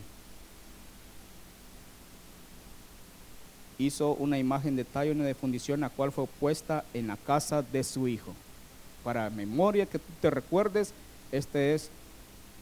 hizo 3.77 4.13
una 4.13 4.37
imagen 4.37 4.75
de 4.75 4.83
talla 4.83 5.11
y 5.11 5.15
de 5.15 5.33
fundición, 5.33 5.81
la 5.81 5.89
cual 5.89 6.11
fue 6.11 6.27
puesta 6.27 6.83
en 6.93 7.07
la 7.07 7.17
casa 7.17 7.61
de 7.61 7.83
su 7.83 8.07
hijo. 8.07 8.33
Para 9.03 9.29
memoria 9.29 9.85
que 9.85 9.99
tú 9.99 10.11
te 10.21 10.29
recuerdes, 10.29 10.93
este 11.31 11.73
es, 11.73 11.89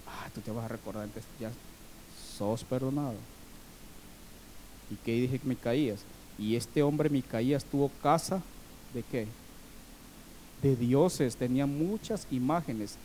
ah, 0.08 0.30
tú 0.34 0.41
te 0.41 0.51
vas 0.51 0.65
a 0.65 0.69
recordar, 0.69 1.08
ya 1.39 1.51
sos 2.38 2.63
perdonado. 2.63 3.15
¿Y 4.91 4.95
qué 4.95 5.13
dije 5.13 5.39
que 5.39 5.47
Micaías? 5.47 6.01
Y 6.38 6.56
este 6.56 6.84
hombre 6.84 7.10
Micaías 7.10 7.63
tuvo 7.65 7.89
casa 8.04 8.41
de 8.93 9.04
qué? 9.04 9.28
De 10.62 10.75
dioses, 10.75 11.36
tenía 11.38 11.65
muchas 11.65 12.28
imágenes. 12.30 12.97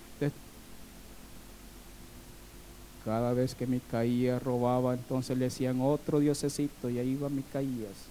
Cada 3.04 3.32
vez 3.32 3.54
que 3.54 3.66
Micaías 3.66 4.42
robaba, 4.42 4.94
entonces 4.94 5.36
le 5.36 5.46
decían 5.46 5.80
otro 5.80 6.20
diosecito 6.20 6.90
y 6.90 6.98
ahí 6.98 7.10
iba 7.10 7.28
Micaías. 7.28 8.08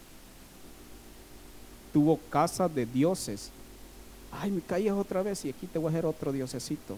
Tuvo 1.93 2.17
casa 2.29 2.67
de 2.67 2.85
dioses. 2.85 3.51
Ay, 4.31 4.51
Micaías 4.51 4.95
otra 4.95 5.21
vez 5.21 5.45
y 5.45 5.49
aquí 5.49 5.67
te 5.67 5.79
voy 5.79 5.87
a 5.87 5.91
hacer 5.91 6.05
otro 6.05 6.31
diosecito. 6.31 6.97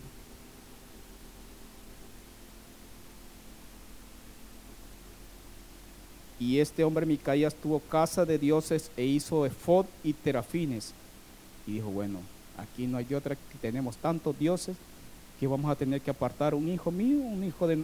Y 6.39 6.59
este 6.59 6.83
hombre 6.83 7.05
Micaías 7.05 7.53
tuvo 7.53 7.79
casa 7.79 8.25
de 8.25 8.39
dioses 8.39 8.89
e 8.97 9.05
hizo 9.05 9.45
efod 9.45 9.85
y 10.03 10.13
terafines. 10.13 10.93
Y 11.67 11.73
dijo, 11.73 11.89
bueno, 11.89 12.19
Aquí 12.61 12.85
no 12.85 12.97
hay 12.97 13.13
otra, 13.13 13.35
tenemos 13.59 13.97
tantos 13.97 14.37
dioses 14.37 14.77
que 15.41 15.47
vamos 15.47 15.71
a 15.71 15.75
tener 15.75 15.99
que 16.01 16.11
apartar 16.11 16.53
un 16.53 16.69
hijo 16.69 16.91
mío, 16.91 17.17
un 17.17 17.43
hijo 17.43 17.65
de... 17.65 17.83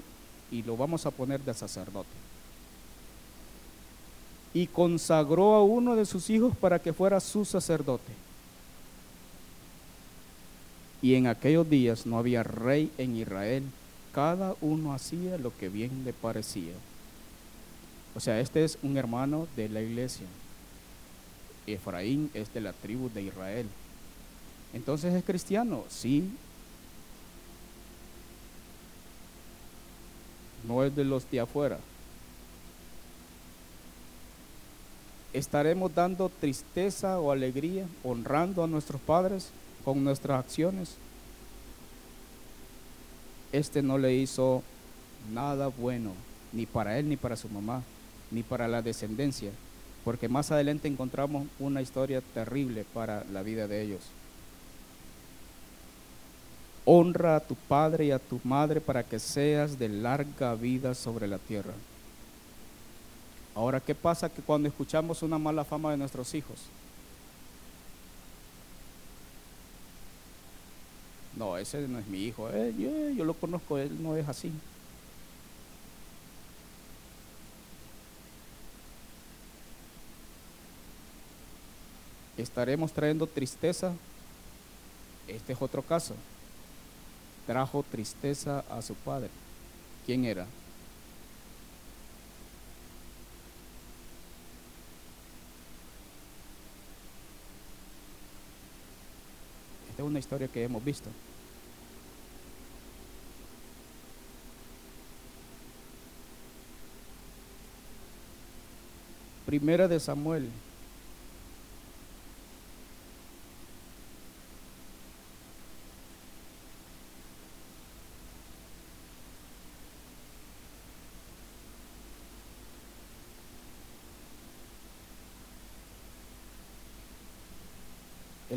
y 0.52 0.62
lo 0.62 0.78
vamos 0.78 1.08
a 1.08 1.10
poner 1.10 1.41
de 1.41 1.56
sacerdote. 1.56 2.08
Y 4.54 4.67
consagró 4.67 5.56
a 5.56 5.63
uno 5.63 5.96
de 5.96 6.06
sus 6.06 6.30
hijos 6.30 6.56
para 6.56 6.78
que 6.78 6.93
fuera 6.93 7.20
su 7.20 7.46
sacerdote. 7.46 8.13
Y 11.02 11.15
en 11.15 11.26
aquellos 11.26 11.67
días 11.67 12.06
no 12.06 12.20
había 12.20 12.43
rey 12.43 12.91
en 13.00 13.15
Israel, 13.15 13.63
cada 14.13 14.56
uno 14.62 14.93
hacía 14.93 15.39
lo 15.39 15.52
que 15.58 15.67
bien 15.67 16.04
le 16.06 16.13
parecía. 16.13 16.74
O 18.15 18.20
sea, 18.20 18.39
este 18.39 18.65
es 18.65 18.78
un 18.84 18.98
hermano 18.98 19.48
de 19.56 19.67
la 19.67 19.82
iglesia. 19.82 20.28
Efraín 21.65 22.30
es 22.36 22.54
de 22.54 22.62
la 22.62 22.74
tribu 22.74 23.10
de 23.10 23.24
Israel. 23.24 23.65
Entonces 24.74 25.15
es 25.15 25.24
cristiano, 25.24 25.86
sí. 25.89 26.30
No 30.67 30.84
es 30.84 30.95
de 30.95 31.06
los 31.06 31.30
de 31.30 31.39
afuera. 31.39 31.80
¿Estaremos 35.34 35.93
dando 35.93 36.30
tristeza 36.30 37.19
o 37.19 37.32
alegría, 37.32 37.86
honrando 38.03 38.63
a 38.63 38.67
nuestros 38.67 38.99
padres 39.01 39.49
con 39.86 40.03
nuestras 40.03 40.39
acciones? 40.39 40.95
Este 43.51 43.82
no 43.82 43.97
le 43.97 44.13
hizo 44.13 44.63
nada 45.32 45.67
bueno, 45.67 46.13
ni 46.53 46.65
para 46.65 46.97
él 46.97 47.10
ni 47.10 47.17
para 47.17 47.36
su 47.36 47.49
mamá 47.49 47.84
ni 48.32 48.43
para 48.43 48.67
la 48.67 48.82
descendencia, 48.82 49.51
porque 50.03 50.30
más 50.30 50.51
adelante 50.51 50.88
encontramos 50.88 51.47
una 51.60 51.82
historia 51.82 52.21
terrible 52.34 52.86
para 52.93 53.23
la 53.32 53.43
vida 53.43 53.67
de 53.67 53.82
ellos. 53.82 54.01
Honra 56.89 57.36
a 57.36 57.39
tu 57.41 57.56
padre 57.56 58.06
y 58.06 58.12
a 58.12 58.19
tu 58.19 58.39
madre 58.45 58.80
para 58.80 59.04
que 59.04 59.19
seas 59.19 59.78
de 59.78 59.89
larga 59.89 60.56
vida 60.56 60.95
sobre 60.95 61.28
la 61.28 61.38
tierra. 61.38 61.73
Ahora, 63.54 63.82
¿qué 63.82 63.93
pasa 63.93 64.30
que 64.30 64.41
cuando 64.41 64.69
escuchamos 64.69 65.21
una 65.21 65.38
mala 65.38 65.65
fama 65.65 65.91
de 65.91 65.97
nuestros 65.97 66.34
hijos? 66.34 66.58
No, 71.36 71.58
ese 71.58 71.88
no 71.89 72.00
es 72.00 72.08
mi 72.08 72.23
hijo, 72.23 72.50
eh, 72.50 72.73
yo, 72.78 73.10
yo 73.10 73.26
lo 73.26 73.34
conozco, 73.34 73.78
él 73.78 74.02
no 74.02 74.15
es 74.15 74.30
así. 74.30 74.52
estaremos 82.38 82.91
trayendo 82.93 83.28
tristeza. 83.28 83.93
Este 85.28 85.54
es 85.54 85.62
otro 85.62 85.82
caso. 85.82 86.15
Trajo 87.47 87.81
tristeza 87.81 88.65
a 88.69 88.81
su 88.81 88.93
padre. 88.93 89.29
¿Quién 90.05 90.25
era? 90.25 90.45
Esta 99.89 100.03
es 100.03 100.07
una 100.07 100.19
historia 100.19 100.49
que 100.49 100.63
hemos 100.63 100.83
visto. 100.83 101.10
Primera 109.45 109.88
de 109.88 110.01
Samuel 110.01 110.49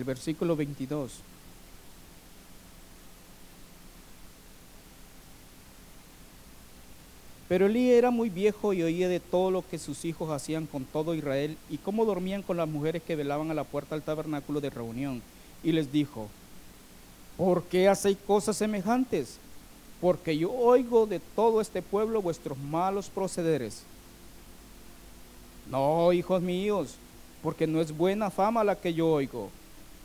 el 0.01 0.05
versículo 0.05 0.57
22. 0.57 1.13
Pero 7.49 7.67
Elí 7.67 7.91
era 7.91 8.11
muy 8.11 8.31
viejo 8.31 8.73
y 8.73 8.83
oía 8.83 9.09
de 9.09 9.21
todo 9.21 9.51
lo 9.51 9.69
que 9.69 9.79
sus 9.79 10.05
hijos 10.05 10.31
hacían 10.31 10.67
con 10.67 10.85
todo 10.85 11.15
Israel 11.15 11.59
y 11.69 11.79
cómo 11.79 12.05
dormían 12.07 12.43
con 12.43 12.57
las 12.57 12.69
mujeres 12.69 13.03
que 13.03 13.17
velaban 13.17 13.51
a 13.51 13.55
la 13.55 13.65
puerta 13.65 13.95
del 13.95 14.05
tabernáculo 14.05 14.61
de 14.61 14.71
reunión. 14.71 15.21
Y 15.63 15.73
les 15.73 15.93
dijo, 15.93 16.29
¿por 17.37 17.65
qué 17.65 17.89
hacéis 17.89 18.17
cosas 18.27 18.57
semejantes? 18.57 19.39
Porque 20.01 20.39
yo 20.39 20.51
oigo 20.51 21.07
de 21.07 21.21
todo 21.37 21.61
este 21.61 21.83
pueblo 21.83 22.23
vuestros 22.23 22.57
malos 22.57 23.11
procederes. 23.11 23.83
No, 25.71 26.13
hijos 26.13 26.41
míos, 26.41 26.95
porque 27.43 27.67
no 27.67 27.83
es 27.83 27.95
buena 27.95 28.31
fama 28.31 28.65
la 28.65 28.77
que 28.77 28.95
yo 28.95 29.09
oigo 29.09 29.51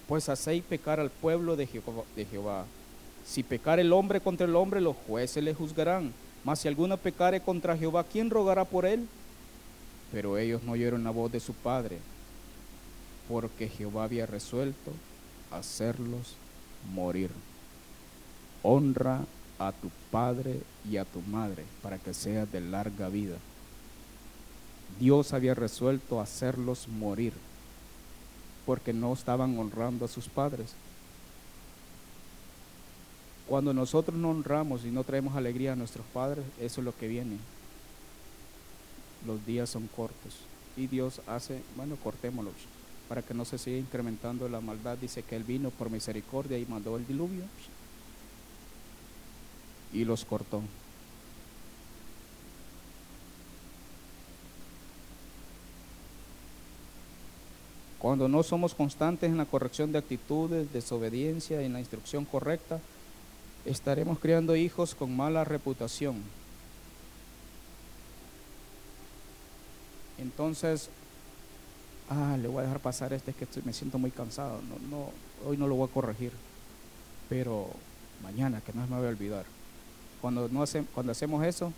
pues 0.07 0.29
hacéis 0.29 0.63
pecar 0.63 0.99
al 0.99 1.09
pueblo 1.09 1.55
de 1.55 1.67
Jehová, 1.67 2.65
Si 3.25 3.41
pecar 3.41 3.79
el 3.79 3.91
hombre 3.91 4.21
contra 4.21 4.45
el 4.45 4.55
hombre, 4.55 4.81
los 4.81 4.95
jueces 5.07 5.43
le 5.43 5.53
juzgarán. 5.55 6.13
Mas 6.43 6.59
si 6.59 6.67
alguno 6.67 6.95
pecare 6.97 7.41
contra 7.41 7.75
Jehová, 7.75 8.03
¿quién 8.03 8.29
rogará 8.29 8.65
por 8.65 8.85
él? 8.85 9.07
Pero 10.11 10.37
ellos 10.37 10.61
no 10.61 10.73
oyeron 10.73 11.03
la 11.03 11.09
voz 11.09 11.31
de 11.31 11.39
su 11.39 11.53
padre, 11.53 11.97
porque 13.27 13.67
Jehová 13.67 14.03
había 14.03 14.27
resuelto 14.27 14.91
hacerlos 15.49 16.35
morir. 16.93 17.31
Honra 18.61 19.21
a 19.57 19.71
tu 19.71 19.89
padre 20.11 20.59
y 20.87 20.97
a 20.97 21.05
tu 21.05 21.21
madre 21.21 21.63
para 21.81 21.97
que 21.97 22.13
seas 22.13 22.51
de 22.51 22.61
larga 22.61 23.09
vida. 23.09 23.37
Dios 24.99 25.33
había 25.33 25.55
resuelto 25.55 26.21
hacerlos 26.21 26.87
morir 26.87 27.33
porque 28.65 28.93
no 28.93 29.13
estaban 29.13 29.57
honrando 29.57 30.05
a 30.05 30.07
sus 30.07 30.27
padres. 30.27 30.73
Cuando 33.47 33.73
nosotros 33.73 34.17
no 34.17 34.31
honramos 34.31 34.85
y 34.85 34.91
no 34.91 35.03
traemos 35.03 35.35
alegría 35.35 35.73
a 35.73 35.75
nuestros 35.75 36.05
padres, 36.07 36.45
eso 36.59 36.81
es 36.81 36.85
lo 36.85 36.95
que 36.95 37.07
viene. 37.07 37.37
Los 39.25 39.45
días 39.45 39.69
son 39.69 39.87
cortos 39.87 40.35
y 40.75 40.87
Dios 40.87 41.21
hace, 41.27 41.61
bueno, 41.75 41.95
cortémoslos 42.03 42.55
para 43.07 43.21
que 43.21 43.33
no 43.33 43.45
se 43.45 43.57
siga 43.57 43.77
incrementando 43.77 44.49
la 44.49 44.61
maldad. 44.61 44.97
Dice 44.97 45.23
que 45.23 45.35
Él 45.35 45.43
vino 45.43 45.69
por 45.69 45.89
misericordia 45.89 46.57
y 46.57 46.65
mandó 46.65 46.97
el 46.97 47.05
diluvio 47.05 47.43
y 49.93 50.05
los 50.05 50.25
cortó. 50.25 50.61
Cuando 58.05 58.27
no 58.27 58.43
somos 58.43 58.75
constantes 58.75 59.31
en 59.31 59.37
la 59.37 59.45
corrección 59.45 59.91
de 59.91 59.97
actitudes, 59.97 60.71
desobediencia 60.71 61.63
en 61.63 61.73
la 61.73 61.79
instrucción 61.79 62.23
correcta, 62.23 62.79
estaremos 63.65 64.19
criando 64.19 64.55
hijos 64.55 64.93
con 64.93 65.17
mala 65.17 65.43
reputación. 65.43 66.21
Entonces, 70.19 70.89
ah, 72.07 72.37
le 72.39 72.47
voy 72.47 72.59
a 72.59 72.65
dejar 72.65 72.79
pasar 72.79 73.11
este, 73.11 73.31
es 73.31 73.37
que 73.37 73.47
me 73.63 73.73
siento 73.73 73.97
muy 73.97 74.11
cansado. 74.11 74.61
No, 74.69 74.95
no, 74.95 75.09
hoy 75.43 75.57
no 75.57 75.65
lo 75.65 75.73
voy 75.73 75.89
a 75.89 75.91
corregir, 75.91 76.31
pero 77.27 77.71
mañana, 78.21 78.61
que 78.61 78.71
no 78.71 78.85
me 78.85 78.97
voy 78.97 79.07
a 79.07 79.09
olvidar. 79.09 79.45
Cuando, 80.21 80.47
no 80.47 80.61
hace, 80.61 80.83
cuando 80.93 81.11
hacemos 81.11 81.43
eso 81.43 81.73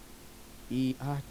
y 0.69 0.97
ah, 0.99 1.21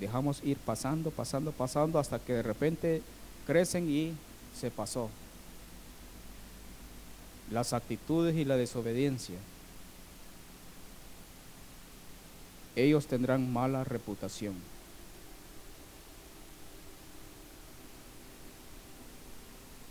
dejamos 0.00 0.42
ir 0.42 0.56
pasando, 0.56 1.12
pasando, 1.12 1.52
pasando, 1.52 2.00
hasta 2.00 2.18
que 2.18 2.32
de 2.32 2.42
repente 2.42 3.02
crecen 3.46 3.88
y 3.88 4.12
se 4.58 4.70
pasó. 4.70 5.10
Las 7.50 7.72
actitudes 7.72 8.36
y 8.36 8.44
la 8.44 8.56
desobediencia. 8.56 9.36
Ellos 12.74 13.06
tendrán 13.06 13.52
mala 13.52 13.84
reputación. 13.84 14.54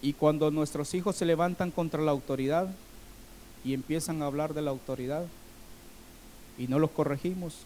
Y 0.01 0.13
cuando 0.13 0.51
nuestros 0.51 0.93
hijos 0.93 1.15
se 1.15 1.25
levantan 1.25 1.71
contra 1.71 2.01
la 2.01 2.11
autoridad 2.11 2.69
y 3.63 3.73
empiezan 3.73 4.21
a 4.21 4.27
hablar 4.27 4.53
de 4.53 4.61
la 4.61 4.69
autoridad 4.69 5.25
y 6.59 6.67
no 6.67 6.77
los 6.77 6.91
corregimos, 6.91 7.65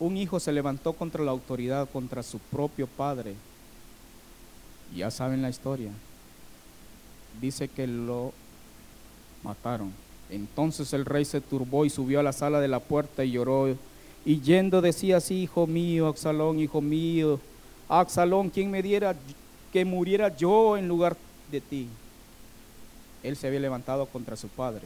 un 0.00 0.16
hijo 0.16 0.40
se 0.40 0.52
levantó 0.52 0.94
contra 0.94 1.22
la 1.22 1.30
autoridad, 1.30 1.88
contra 1.88 2.22
su 2.22 2.38
propio 2.38 2.86
padre. 2.86 3.34
Ya 4.96 5.10
saben 5.10 5.42
la 5.42 5.50
historia. 5.50 5.90
Dice 7.40 7.68
que 7.68 7.86
lo 7.86 8.32
mataron. 9.44 9.92
Entonces 10.30 10.92
el 10.94 11.04
rey 11.04 11.24
se 11.24 11.40
turbó 11.40 11.84
y 11.84 11.90
subió 11.90 12.20
a 12.20 12.22
la 12.22 12.32
sala 12.32 12.60
de 12.60 12.68
la 12.68 12.80
puerta 12.80 13.24
y 13.24 13.32
lloró. 13.32 13.76
Y 14.24 14.40
yendo 14.40 14.80
decía 14.80 15.18
así, 15.18 15.42
hijo 15.42 15.66
mío, 15.66 16.06
Absalón, 16.06 16.58
hijo 16.58 16.80
mío, 16.80 17.38
a 17.88 18.00
Absalón, 18.00 18.48
quien 18.50 18.70
me 18.70 18.82
diera 18.82 19.14
que 19.72 19.84
muriera 19.84 20.34
yo 20.34 20.76
en 20.76 20.88
lugar 20.88 21.16
de 21.52 21.60
ti. 21.60 21.88
Él 23.22 23.36
se 23.36 23.48
había 23.48 23.60
levantado 23.60 24.06
contra 24.06 24.34
su 24.36 24.48
padre. 24.48 24.82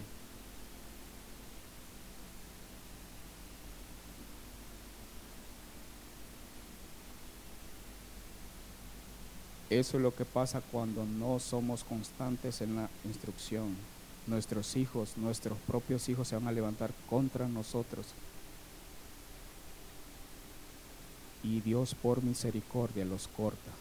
Eso 9.74 9.96
es 9.96 10.04
lo 10.04 10.14
que 10.14 10.24
pasa 10.24 10.60
cuando 10.60 11.04
no 11.04 11.40
somos 11.40 11.82
constantes 11.82 12.60
en 12.60 12.76
la 12.76 12.88
instrucción. 13.04 13.74
Nuestros 14.28 14.76
hijos, 14.76 15.16
nuestros 15.16 15.58
propios 15.66 16.08
hijos 16.08 16.28
se 16.28 16.36
van 16.36 16.46
a 16.46 16.52
levantar 16.52 16.92
contra 17.10 17.48
nosotros. 17.48 18.06
Y 21.42 21.60
Dios 21.60 21.96
por 21.96 22.22
misericordia 22.22 23.04
los 23.04 23.26
corta. 23.26 23.72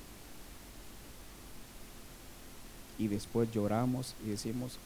Y 2.97 3.07
después 3.07 3.51
lloramos 3.51 4.15
y 4.25 4.29
decimos, 4.29 4.79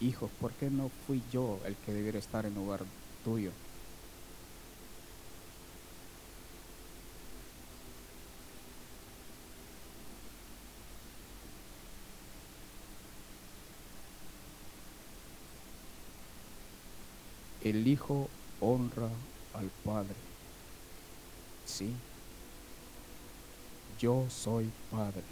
hijos, 0.00 0.30
¿por 0.40 0.52
qué 0.52 0.70
no 0.70 0.92
fui 1.08 1.24
yo 1.32 1.58
el 1.64 1.74
que 1.74 1.92
debiera 1.92 2.20
estar 2.20 2.46
en 2.46 2.54
lugar 2.54 2.82
tuyo? 3.24 3.50
El 17.70 17.86
Hijo 17.86 18.28
honra 18.60 19.08
al 19.54 19.70
Padre. 19.84 20.14
Sí, 21.64 21.92
yo 23.98 24.26
soy 24.28 24.70
Padre. 24.90 25.22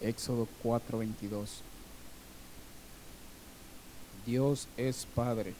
Éxodo 0.00 0.46
4:22. 0.62 1.62
Dios 4.26 4.68
es 4.76 5.06
Padre. 5.14 5.54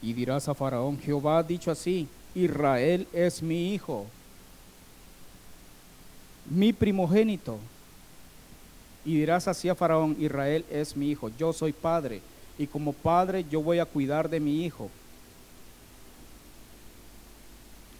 Y 0.00 0.12
dirás 0.12 0.48
a 0.48 0.54
Faraón, 0.54 0.98
Jehová 0.98 1.38
ha 1.38 1.42
dicho 1.42 1.70
así, 1.70 2.08
Israel 2.34 3.06
es 3.12 3.42
mi 3.42 3.74
hijo, 3.74 4.06
mi 6.46 6.72
primogénito 6.72 7.58
y 9.08 9.16
dirás 9.16 9.48
así 9.48 9.70
a 9.70 9.74
Faraón, 9.74 10.14
Israel 10.20 10.66
es 10.70 10.94
mi 10.94 11.10
hijo, 11.10 11.30
yo 11.38 11.54
soy 11.54 11.72
padre, 11.72 12.20
y 12.58 12.66
como 12.66 12.92
padre 12.92 13.42
yo 13.50 13.62
voy 13.62 13.78
a 13.78 13.86
cuidar 13.86 14.28
de 14.28 14.38
mi 14.38 14.66
hijo. 14.66 14.90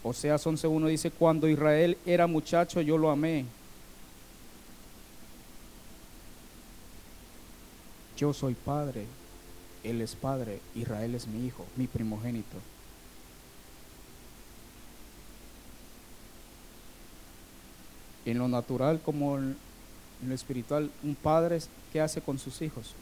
O 0.03 0.13
sea, 0.13 0.35
11.1 0.35 0.87
dice, 0.87 1.09
cuando 1.09 1.47
Israel 1.47 1.97
era 2.05 2.27
muchacho 2.27 2.79
yo 2.81 2.95
lo 2.95 3.09
amé. 3.09 3.45
Yo 8.15 8.31
soy 8.31 8.53
padre, 8.53 9.07
él 9.83 10.01
es 10.01 10.13
padre, 10.13 10.59
Israel 10.75 11.15
es 11.15 11.25
mi 11.25 11.43
hijo, 11.43 11.65
mi 11.75 11.87
primogénito. 11.87 12.57
En 18.25 18.37
lo 18.37 18.47
natural 18.47 19.01
como 19.03 19.39
en 20.21 20.29
lo 20.29 20.35
espiritual, 20.35 20.91
un 21.03 21.15
padre, 21.15 21.59
¿qué 21.91 22.01
hace 22.01 22.21
con 22.21 22.39
sus 22.39 22.61
hijos? 22.61 22.93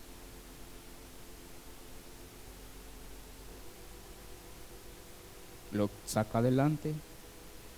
Lo 5.71 5.89
saca 6.05 6.39
adelante. 6.39 6.93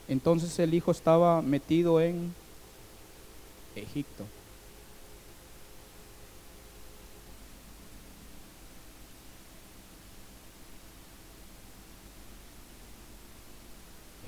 Entonces 0.07 0.57
el 0.59 0.73
hijo 0.73 0.91
estaba 0.91 1.41
metido 1.41 2.01
en 2.01 2.33
Egipto. 3.75 4.25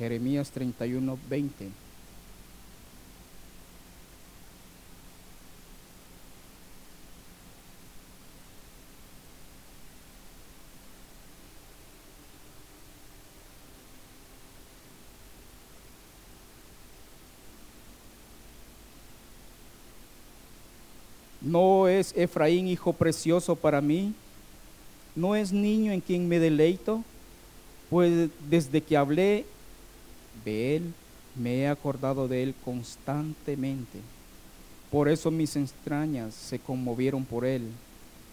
Jeremías 0.01 0.49
31, 0.49 1.19
20. 1.29 1.69
¿No 21.41 21.87
Efraín 22.15 22.67
hijo 22.67 22.93
precioso 22.93 23.55
para 23.55 23.81
mí? 23.81 24.13
¿No 25.15 25.35
es 25.35 25.51
niño 25.51 25.91
en 25.91 26.01
quien 26.01 26.27
me 26.27 26.39
deleito? 26.39 27.03
Pues 27.89 28.29
desde 28.49 28.81
que 28.81 28.97
hablé 28.97 29.45
de 30.45 30.77
él, 30.77 30.93
me 31.35 31.59
he 31.59 31.67
acordado 31.67 32.27
de 32.27 32.43
él 32.43 32.55
constantemente. 32.63 33.99
Por 34.89 35.07
eso 35.09 35.31
mis 35.31 35.55
entrañas 35.55 36.33
se 36.33 36.59
conmovieron 36.59 37.25
por 37.25 37.45
él. 37.45 37.63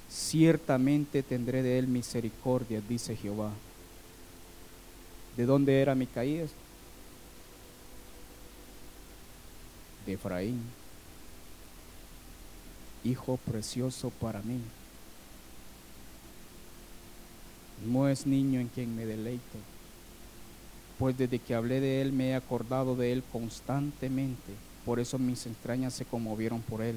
Ciertamente 0.09 1.23
tendré 1.23 1.63
de 1.63 1.79
él 1.79 1.87
misericordia, 1.87 2.81
dice 2.89 3.15
Jehová. 3.15 3.51
¿De 5.37 5.45
dónde 5.47 5.81
era 5.81 5.95
Micaías? 5.95 6.51
De 10.07 10.15
Efraín 10.15 10.78
hijo 13.05 13.39
precioso 13.39 14.11
para 14.11 14.43
mí. 14.43 14.61
No 17.87 18.09
es 18.09 18.27
niño 18.27 18.61
en 18.61 18.69
quien 18.69 18.95
me 18.97 19.07
deleito, 19.07 19.59
pues 20.99 21.17
desde 21.17 21.39
que 21.39 21.55
hablé 21.55 21.81
de 21.81 22.03
él 22.03 22.13
me 22.13 22.31
he 22.31 22.35
acordado 22.35 22.97
de 22.97 23.13
él 23.13 23.23
constantemente, 23.33 24.53
por 24.85 24.99
eso 24.99 25.19
mis 25.19 25.47
entrañas 25.47 25.95
se 25.95 26.05
conmovieron 26.05 26.61
por 26.61 26.83
él. 26.83 26.97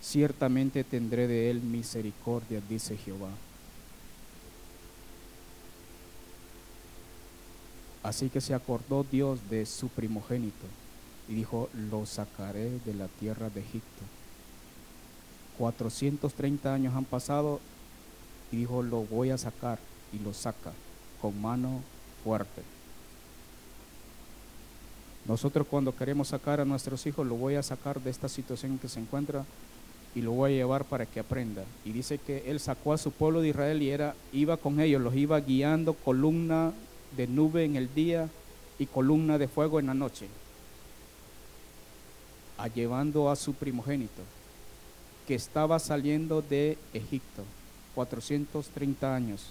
Ciertamente 0.00 0.84
tendré 0.84 1.26
de 1.26 1.50
él 1.50 1.60
misericordia, 1.60 2.62
dice 2.68 2.96
Jehová. 2.96 3.30
Así 8.02 8.30
que 8.30 8.40
se 8.40 8.54
acordó 8.54 9.04
Dios 9.04 9.40
de 9.50 9.66
su 9.66 9.88
primogénito 9.88 10.64
y 11.28 11.34
dijo, 11.34 11.68
lo 11.90 12.06
sacaré 12.06 12.78
de 12.86 12.94
la 12.94 13.08
tierra 13.08 13.50
de 13.50 13.60
Egipto 13.60 14.17
430 15.58 16.72
años 16.72 16.94
han 16.94 17.04
pasado 17.04 17.60
y 18.52 18.56
dijo, 18.56 18.82
lo 18.82 19.02
voy 19.02 19.30
a 19.30 19.38
sacar 19.38 19.78
y 20.12 20.18
lo 20.20 20.32
saca 20.32 20.72
con 21.20 21.40
mano 21.40 21.82
fuerte. 22.24 22.62
Nosotros 25.26 25.66
cuando 25.68 25.94
queremos 25.94 26.28
sacar 26.28 26.60
a 26.60 26.64
nuestros 26.64 27.04
hijos, 27.06 27.26
lo 27.26 27.34
voy 27.34 27.56
a 27.56 27.62
sacar 27.62 28.00
de 28.00 28.10
esta 28.10 28.28
situación 28.28 28.72
en 28.72 28.78
que 28.78 28.88
se 28.88 29.00
encuentra 29.00 29.44
y 30.14 30.22
lo 30.22 30.32
voy 30.32 30.52
a 30.52 30.56
llevar 30.56 30.84
para 30.84 31.04
que 31.04 31.20
aprenda. 31.20 31.64
Y 31.84 31.92
dice 31.92 32.16
que 32.18 32.50
él 32.50 32.60
sacó 32.60 32.94
a 32.94 32.98
su 32.98 33.10
pueblo 33.10 33.42
de 33.42 33.48
Israel 33.48 33.82
y 33.82 33.90
era, 33.90 34.14
iba 34.32 34.56
con 34.56 34.80
ellos, 34.80 35.02
los 35.02 35.14
iba 35.14 35.38
guiando 35.40 35.92
columna 35.92 36.72
de 37.16 37.26
nube 37.26 37.64
en 37.64 37.76
el 37.76 37.92
día 37.94 38.30
y 38.78 38.86
columna 38.86 39.36
de 39.36 39.48
fuego 39.48 39.80
en 39.80 39.86
la 39.86 39.94
noche, 39.94 40.28
a 42.56 42.68
llevando 42.68 43.30
a 43.30 43.36
su 43.36 43.54
primogénito 43.54 44.22
que 45.28 45.34
estaba 45.34 45.78
saliendo 45.78 46.40
de 46.40 46.78
Egipto, 46.94 47.44
430 47.94 49.14
años. 49.14 49.50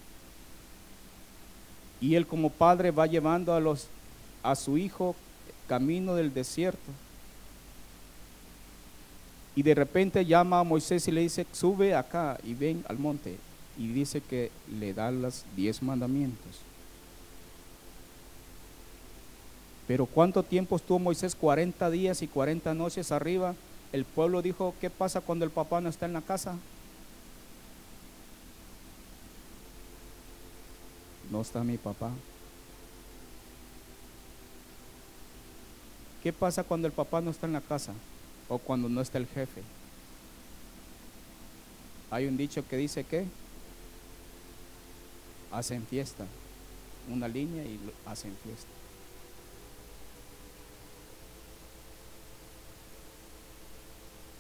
Y 2.02 2.16
él 2.16 2.26
como 2.26 2.50
padre 2.50 2.90
va 2.90 3.06
llevando 3.06 3.54
a, 3.54 3.60
los, 3.60 3.86
a 4.42 4.56
su 4.56 4.80
hijo 4.80 5.16
camino 5.68 6.16
del 6.16 6.34
desierto. 6.34 6.92
Y 9.56 9.62
de 9.62 9.76
repente 9.76 10.26
llama 10.26 10.62
a 10.62 10.64
Moisés 10.64 11.08
y 11.08 11.12
le 11.12 11.22
dice, 11.22 11.46
sube 11.52 11.94
acá 11.94 12.40
y 12.44 12.56
ven 12.56 12.84
al 12.88 12.98
monte. 12.98 13.38
Y 13.78 13.90
dice 13.90 14.20
que 14.20 14.50
le 14.80 14.96
da 14.96 15.12
los 15.12 15.46
diez 15.56 15.84
mandamientos. 15.84 16.58
Pero 19.88 20.08
¿cuánto 20.08 20.42
tiempo 20.42 20.76
estuvo 20.76 20.98
Moisés? 20.98 21.36
40 21.36 21.92
días 21.92 22.24
y 22.24 22.28
40 22.28 22.74
noches 22.74 23.12
arriba 23.12 23.54
el 23.94 24.06
pueblo 24.06 24.42
dijo, 24.42 24.74
¿qué 24.82 24.90
pasa 24.90 25.22
cuando 25.22 25.46
el 25.46 25.52
papá 25.52 25.82
no 25.82 25.90
está 25.90 26.06
en 26.06 26.14
la 26.14 26.22
casa? 26.22 26.56
No 31.32 31.42
está 31.42 31.64
mi 31.64 31.78
papá. 31.78 32.12
¿Qué 36.24 36.34
pasa 36.34 36.64
cuando 36.64 36.88
el 36.88 36.94
papá 36.94 37.22
no 37.22 37.32
está 37.32 37.48
en 37.48 37.54
la 37.54 37.62
casa 37.62 37.94
o 38.50 38.58
cuando 38.58 38.90
no 38.90 39.02
está 39.02 39.18
el 39.18 39.28
jefe? 39.28 39.62
Hay 42.10 42.26
un 42.26 42.38
dicho 42.38 42.68
que 42.68 42.78
dice 42.78 43.04
que 43.04 43.26
hacen 45.52 45.86
fiesta. 45.86 46.26
una 47.10 47.30
línea 47.30 47.64
y 47.64 47.80
hacen 48.06 48.36
fiesta. 48.44 48.68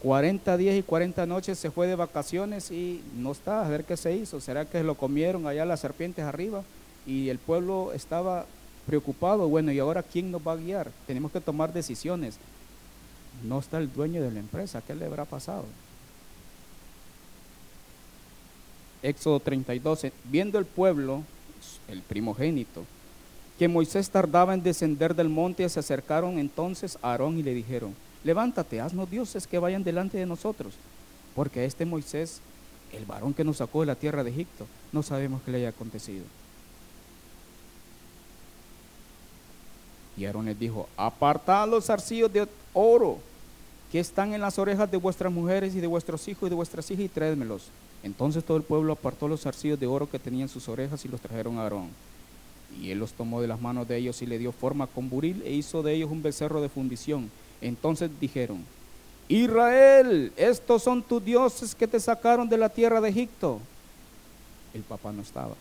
Cuarenta 0.01 0.57
días 0.57 0.75
y 0.75 0.83
cuarenta 0.83 1.25
noches 1.25 1.57
se 1.57 1.71
fue 1.71 1.87
de 1.87 1.95
vacaciones 1.95 2.69
y 2.69 3.01
no 3.15 3.31
está, 3.31 3.65
a 3.65 3.69
ver 3.69 3.83
qué 3.83 3.97
se 3.97 4.15
hizo. 4.15 4.39
¿Será 4.39 4.65
que 4.65 4.83
lo 4.83 4.95
comieron 4.95 5.47
allá 5.47 5.65
las 5.65 5.79
serpientes 5.79 6.23
arriba? 6.23 6.63
Y 7.07 7.29
el 7.29 7.39
pueblo 7.39 7.91
estaba 7.93 8.45
preocupado, 8.85 9.47
bueno, 9.49 9.71
¿y 9.71 9.79
ahora 9.79 10.03
quién 10.03 10.29
nos 10.29 10.47
va 10.47 10.53
a 10.53 10.57
guiar? 10.57 10.91
Tenemos 11.07 11.31
que 11.31 11.41
tomar 11.41 11.73
decisiones. 11.73 12.37
No 13.43 13.59
está 13.59 13.79
el 13.79 13.91
dueño 13.91 14.21
de 14.21 14.31
la 14.31 14.39
empresa, 14.39 14.81
¿qué 14.85 14.93
le 14.93 15.05
habrá 15.05 15.25
pasado? 15.25 15.65
Éxodo 19.01 19.39
32, 19.39 20.07
viendo 20.25 20.59
el 20.59 20.65
pueblo, 20.65 21.23
el 21.87 22.01
primogénito, 22.01 22.85
que 23.57 23.67
Moisés 23.67 24.09
tardaba 24.09 24.53
en 24.53 24.63
descender 24.63 25.15
del 25.15 25.29
monte, 25.29 25.67
se 25.69 25.79
acercaron 25.79 26.37
entonces 26.37 26.97
a 27.01 27.11
Aarón 27.11 27.37
y 27.37 27.43
le 27.43 27.53
dijeron, 27.53 27.95
levántate, 28.27 28.79
haznos 28.79 29.09
dioses 29.09 29.47
que 29.47 29.57
vayan 29.57 29.83
delante 29.83 30.17
de 30.17 30.25
nosotros, 30.25 30.73
porque 31.33 31.65
este 31.65 31.85
Moisés, 31.85 32.41
el 32.91 33.05
varón 33.05 33.33
que 33.33 33.43
nos 33.43 33.57
sacó 33.57 33.79
de 33.79 33.87
la 33.87 33.95
tierra 33.95 34.23
de 34.23 34.29
Egipto, 34.29 34.67
no 34.91 35.01
sabemos 35.01 35.41
qué 35.43 35.51
le 35.51 35.57
haya 35.57 35.69
acontecido. 35.69 36.23
Y 40.17 40.25
Aarón 40.25 40.45
les 40.45 40.59
dijo, 40.59 40.89
apartad 40.97 41.69
los 41.69 41.89
arcillos 41.89 42.33
de 42.33 42.47
oro 42.73 43.19
que 43.91 43.99
están 43.99 44.33
en 44.33 44.41
las 44.41 44.57
orejas 44.57 44.89
de 44.89 44.97
vuestras 44.97 45.31
mujeres 45.31 45.75
y 45.75 45.79
de 45.79 45.87
vuestros 45.87 46.27
hijos 46.27 46.47
y 46.47 46.49
de 46.49 46.55
vuestras 46.55 46.89
hijas 46.91 47.05
y 47.05 47.09
tráedmelos. 47.09 47.69
Entonces 48.03 48.43
todo 48.43 48.57
el 48.57 48.63
pueblo 48.63 48.93
apartó 48.93 49.27
los 49.27 49.45
arcillos 49.45 49.79
de 49.79 49.87
oro 49.87 50.09
que 50.09 50.19
tenían 50.19 50.49
sus 50.49 50.67
orejas 50.67 51.05
y 51.05 51.07
los 51.07 51.21
trajeron 51.21 51.57
a 51.57 51.63
Aarón. 51.63 51.89
Y 52.81 52.89
él 52.89 52.99
los 52.99 53.13
tomó 53.13 53.41
de 53.41 53.47
las 53.47 53.61
manos 53.61 53.87
de 53.87 53.97
ellos 53.97 54.21
y 54.21 54.25
le 54.25 54.39
dio 54.39 54.51
forma 54.51 54.87
con 54.87 55.09
buril 55.09 55.41
e 55.45 55.53
hizo 55.53 55.83
de 55.83 55.93
ellos 55.93 56.11
un 56.11 56.23
becerro 56.23 56.61
de 56.61 56.69
fundición. 56.69 57.29
Entonces 57.61 58.09
dijeron, 58.19 58.63
Israel, 59.27 60.31
estos 60.37 60.83
son 60.83 61.03
tus 61.03 61.23
dioses 61.23 61.75
que 61.75 61.87
te 61.87 61.99
sacaron 61.99 62.47
de 62.47 62.57
la 62.57 62.69
tierra 62.69 63.01
de 63.01 63.09
Egipto. 63.09 63.59
El 64.73 64.83
papá 64.83 65.11
no 65.11 65.21
estaba. 65.21 65.55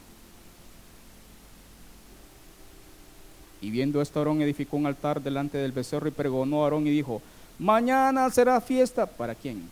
Y 3.61 3.71
viendo 3.71 4.01
esto, 4.01 4.19
Aarón 4.19 4.43
edificó 4.43 4.77
un 4.77 4.87
altar 4.87 5.21
delante 5.21 5.59
del 5.59 5.73
becerro 5.73 6.07
y 6.07 6.13
pregonó 6.13 6.63
a 6.63 6.65
Aarón 6.65 6.87
y 6.87 6.91
dijo, 6.91 7.23
mañana 7.59 8.31
será 8.31 8.61
fiesta. 8.61 9.07
¿Para 9.07 9.35
quién? 9.35 9.69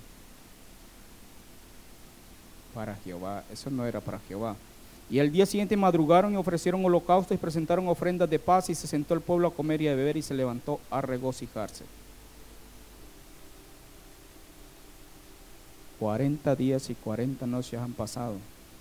Para 2.75 2.97
Jehová. 2.97 3.45
Eso 3.53 3.71
no 3.71 3.87
era 3.87 4.01
para 4.01 4.19
Jehová. 4.21 4.57
Y 5.11 5.19
el 5.19 5.31
día 5.31 5.47
siguiente 5.47 5.77
madrugaron 5.77 6.33
y 6.33 6.37
ofrecieron 6.37 6.85
holocaustos 6.85 7.35
y 7.35 7.39
presentaron 7.39 7.87
ofrendas 7.87 8.29
de 8.29 8.39
paz 8.39 8.71
y 8.71 8.75
se 8.75 8.89
sentó 8.89 9.15
el 9.15 9.21
pueblo 9.21 9.49
a 9.49 9.55
comer 9.55 9.83
y 9.83 9.89
a 9.89 9.95
beber 9.95 10.17
y 10.17 10.23
se 10.23 10.35
levantó 10.35 10.81
a 10.91 11.01
regocijarse. 11.03 11.85
40 16.05 16.55
días 16.55 16.90
y 16.90 16.95
40 16.95 17.47
noches 17.47 17.81
han 17.81 17.95
pasado. 17.95 18.35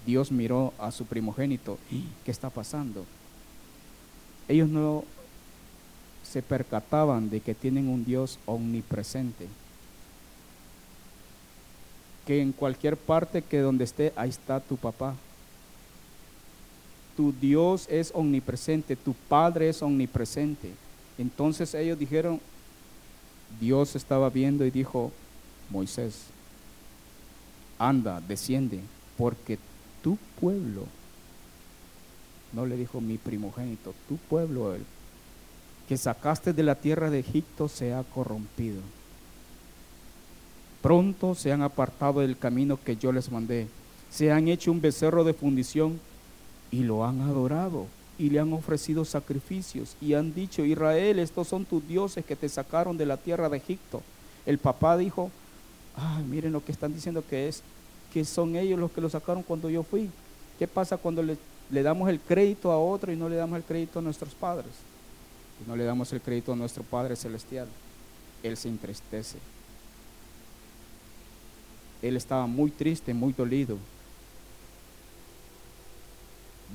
Dios 0.06 0.30
miró 0.30 0.74
a 0.78 0.92
su 0.92 1.06
primogénito. 1.06 1.78
¿Qué 2.26 2.32
está 2.32 2.50
pasando? 2.50 3.06
ellos 4.50 4.68
no 4.68 5.06
se 6.22 6.42
percataban 6.42 7.30
de 7.30 7.40
que 7.40 7.56
tienen 7.56 7.88
un 7.88 8.04
Dios 8.04 8.40
omnipresente, 8.46 9.48
que 12.28 12.42
en 12.42 12.52
cualquier 12.52 12.98
parte 12.98 13.42
que 13.42 13.60
donde 13.60 13.86
esté, 13.86 14.12
ahí 14.18 14.30
está 14.30 14.60
tu 14.60 14.76
papá. 14.76 15.16
Tu 17.16 17.32
Dios 17.32 17.88
es 17.90 18.12
omnipresente, 18.14 18.98
tu 18.98 19.14
Padre 19.14 19.70
es 19.70 19.82
omnipresente. 19.82 20.72
Entonces 21.18 21.74
ellos 21.74 21.98
dijeron, 21.98 22.42
Dios 23.62 23.96
estaba 23.96 24.30
viendo 24.30 24.66
y 24.66 24.72
dijo, 24.72 25.10
Moisés, 25.70 26.33
anda, 27.88 28.22
desciende, 28.22 28.80
porque 29.18 29.58
tu 30.02 30.18
pueblo 30.40 30.86
no 32.54 32.66
le 32.66 32.78
dijo 32.78 33.02
mi 33.02 33.18
primogénito, 33.18 33.94
tu 34.08 34.18
pueblo, 34.18 34.76
el 34.76 34.84
que 35.88 35.98
sacaste 35.98 36.54
de 36.54 36.64
la 36.64 36.76
tierra 36.76 37.10
de 37.10 37.20
Egipto, 37.20 37.68
se 37.68 37.94
ha 37.94 38.04
corrompido. 38.04 38.82
Pronto 40.82 41.36
se 41.36 41.52
han 41.52 41.62
apartado 41.62 42.22
del 42.22 42.38
camino 42.38 42.78
que 42.82 42.96
yo 42.96 43.12
les 43.12 43.32
mandé. 43.32 43.68
Se 44.12 44.32
han 44.32 44.48
hecho 44.48 44.72
un 44.72 44.82
becerro 44.82 45.24
de 45.24 45.34
fundición 45.34 46.00
y 46.72 46.84
lo 46.84 47.06
han 47.06 47.22
adorado 47.22 47.88
y 48.18 48.30
le 48.30 48.40
han 48.40 48.54
ofrecido 48.54 49.06
sacrificios 49.06 49.96
y 50.00 50.14
han 50.14 50.34
dicho, 50.34 50.64
Israel, 50.64 51.20
estos 51.20 51.48
son 51.48 51.66
tus 51.66 51.88
dioses 51.88 52.24
que 52.26 52.36
te 52.36 52.50
sacaron 52.50 52.98
de 52.98 53.06
la 53.06 53.18
tierra 53.18 53.50
de 53.50 53.58
Egipto. 53.58 54.02
El 54.46 54.58
papá 54.60 54.98
dijo, 54.98 55.32
ay, 55.96 56.24
miren 56.24 56.52
lo 56.52 56.64
que 56.64 56.72
están 56.72 56.94
diciendo 56.94 57.24
que 57.28 57.48
es, 57.48 57.62
que 58.14 58.26
son 58.26 58.56
ellos 58.56 58.80
los 58.80 58.92
que 58.92 59.02
lo 59.02 59.10
sacaron 59.10 59.44
cuando 59.44 59.70
yo 59.70 59.84
fui. 59.84 60.10
¿Qué 60.60 60.68
pasa 60.68 60.98
cuando 60.98 61.24
le 61.24 61.84
damos 61.84 62.10
el 62.10 62.20
crédito 62.20 62.72
a 62.72 62.78
otro 62.78 63.12
y 63.12 63.16
no 63.16 63.28
le 63.28 63.36
damos 63.36 63.58
el 63.58 63.64
crédito 63.64 64.00
a 64.00 64.02
nuestros 64.02 64.34
padres. 64.34 64.72
Y 65.64 65.68
no 65.68 65.76
le 65.76 65.84
damos 65.84 66.12
el 66.14 66.22
crédito 66.22 66.54
a 66.54 66.56
nuestro 66.56 66.84
Padre 66.84 67.16
Celestial. 67.16 67.68
Él 68.42 68.58
se 68.58 68.68
entristece. 68.68 69.38
Él 72.02 72.18
estaba 72.18 72.46
muy 72.48 72.70
triste, 72.70 73.14
muy 73.14 73.34
dolido. 73.34 73.78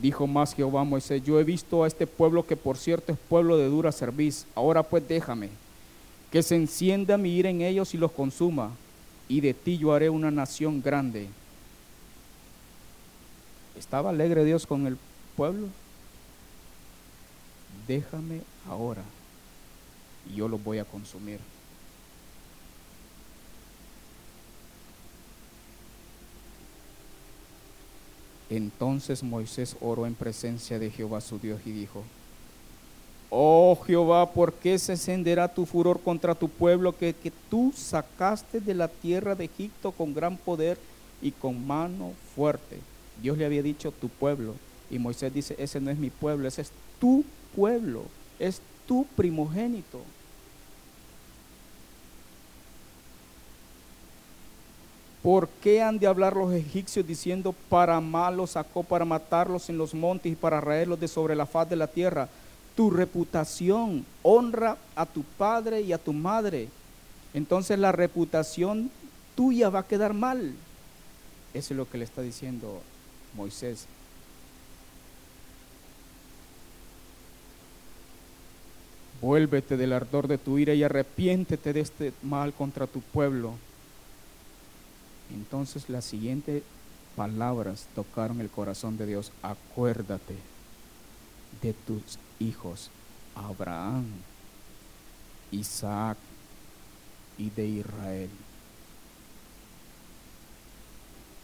Dijo 0.00 0.26
más 0.26 0.54
Jehová 0.54 0.84
Moisés, 0.84 1.22
yo 1.24 1.38
he 1.40 1.44
visto 1.44 1.82
a 1.82 1.86
este 1.86 2.06
pueblo 2.06 2.46
que 2.46 2.56
por 2.56 2.78
cierto 2.78 3.12
es 3.12 3.18
pueblo 3.18 3.56
de 3.56 3.68
dura 3.68 3.92
cerviz. 3.92 4.46
Ahora 4.54 4.82
pues 4.82 5.06
déjame 5.06 5.50
que 6.30 6.42
se 6.42 6.56
encienda 6.56 7.18
mi 7.18 7.36
ira 7.36 7.50
en 7.50 7.62
ellos 7.62 7.94
y 7.94 7.98
los 7.98 8.12
consuma. 8.12 8.70
Y 9.28 9.40
de 9.40 9.54
ti 9.54 9.78
yo 9.78 9.92
haré 9.92 10.08
una 10.08 10.30
nación 10.30 10.80
grande 10.82 11.28
¿Estaba 13.78 14.10
alegre 14.10 14.44
Dios 14.44 14.66
con 14.66 14.88
el 14.88 14.98
pueblo? 15.36 15.68
Déjame 17.86 18.42
ahora 18.68 19.02
y 20.28 20.34
yo 20.34 20.48
lo 20.48 20.58
voy 20.58 20.78
a 20.78 20.84
consumir. 20.84 21.38
Entonces 28.50 29.22
Moisés 29.22 29.76
oró 29.80 30.06
en 30.06 30.14
presencia 30.14 30.78
de 30.80 30.90
Jehová 30.90 31.20
su 31.20 31.38
Dios 31.38 31.60
y 31.64 31.70
dijo, 31.70 32.02
Oh 33.30 33.78
Jehová, 33.86 34.30
¿por 34.32 34.54
qué 34.54 34.78
se 34.78 34.92
encenderá 34.92 35.52
tu 35.52 35.66
furor 35.66 36.00
contra 36.00 36.34
tu 36.34 36.48
pueblo 36.48 36.96
que, 36.96 37.14
tú 37.50 37.72
sacaste 37.76 38.60
de 38.60 38.74
la 38.74 38.88
tierra 38.88 39.34
de 39.34 39.44
Egipto 39.44 39.92
con 39.92 40.14
gran 40.14 40.36
poder 40.38 40.78
y 41.20 41.30
con 41.32 41.66
mano 41.66 42.12
fuerte? 42.34 42.78
Dios 43.20 43.36
le 43.36 43.44
había 43.44 43.62
dicho 43.62 43.92
tu 43.92 44.08
pueblo. 44.08 44.54
Y 44.90 44.98
Moisés 44.98 45.34
dice, 45.34 45.54
ese 45.58 45.78
no 45.80 45.90
es 45.90 45.98
mi 45.98 46.08
pueblo, 46.08 46.48
ese 46.48 46.62
es 46.62 46.72
tu 46.98 47.22
pueblo, 47.54 48.04
es 48.38 48.62
tu 48.86 49.04
primogénito. 49.14 50.00
¿Por 55.22 55.48
qué 55.48 55.82
han 55.82 55.98
de 55.98 56.06
hablar 56.06 56.34
los 56.34 56.54
egipcios 56.54 57.06
diciendo, 57.06 57.54
para 57.68 58.00
mal 58.00 58.48
sacó, 58.48 58.82
para 58.82 59.04
matarlos 59.04 59.68
en 59.68 59.76
los 59.76 59.92
montes 59.92 60.32
y 60.32 60.36
para 60.36 60.62
raerlos 60.62 60.98
de 60.98 61.08
sobre 61.08 61.36
la 61.36 61.44
faz 61.44 61.68
de 61.68 61.76
la 61.76 61.88
tierra? 61.88 62.30
Tu 62.78 62.90
reputación 62.90 64.06
honra 64.22 64.76
a 64.94 65.04
tu 65.04 65.24
padre 65.24 65.80
y 65.80 65.92
a 65.92 65.98
tu 65.98 66.12
madre. 66.12 66.68
Entonces 67.34 67.76
la 67.76 67.90
reputación 67.90 68.88
tuya 69.34 69.68
va 69.68 69.80
a 69.80 69.86
quedar 69.88 70.14
mal. 70.14 70.54
Eso 71.54 71.74
es 71.74 71.76
lo 71.76 71.90
que 71.90 71.98
le 71.98 72.04
está 72.04 72.22
diciendo 72.22 72.80
Moisés. 73.34 73.86
Vuélvete 79.20 79.76
del 79.76 79.92
ardor 79.92 80.28
de 80.28 80.38
tu 80.38 80.56
ira 80.58 80.72
y 80.74 80.84
arrepiéntete 80.84 81.72
de 81.72 81.80
este 81.80 82.12
mal 82.22 82.52
contra 82.52 82.86
tu 82.86 83.00
pueblo. 83.00 83.54
Entonces 85.34 85.88
las 85.88 86.04
siguientes 86.04 86.62
palabras 87.16 87.88
tocaron 87.96 88.40
el 88.40 88.50
corazón 88.50 88.96
de 88.96 89.06
Dios. 89.06 89.32
Acuérdate 89.42 90.36
de 91.60 91.72
tus 91.72 92.20
hijos, 92.38 92.90
Abraham, 93.34 94.06
Isaac 95.50 96.16
y 97.38 97.50
de 97.50 97.66
Israel 97.66 98.30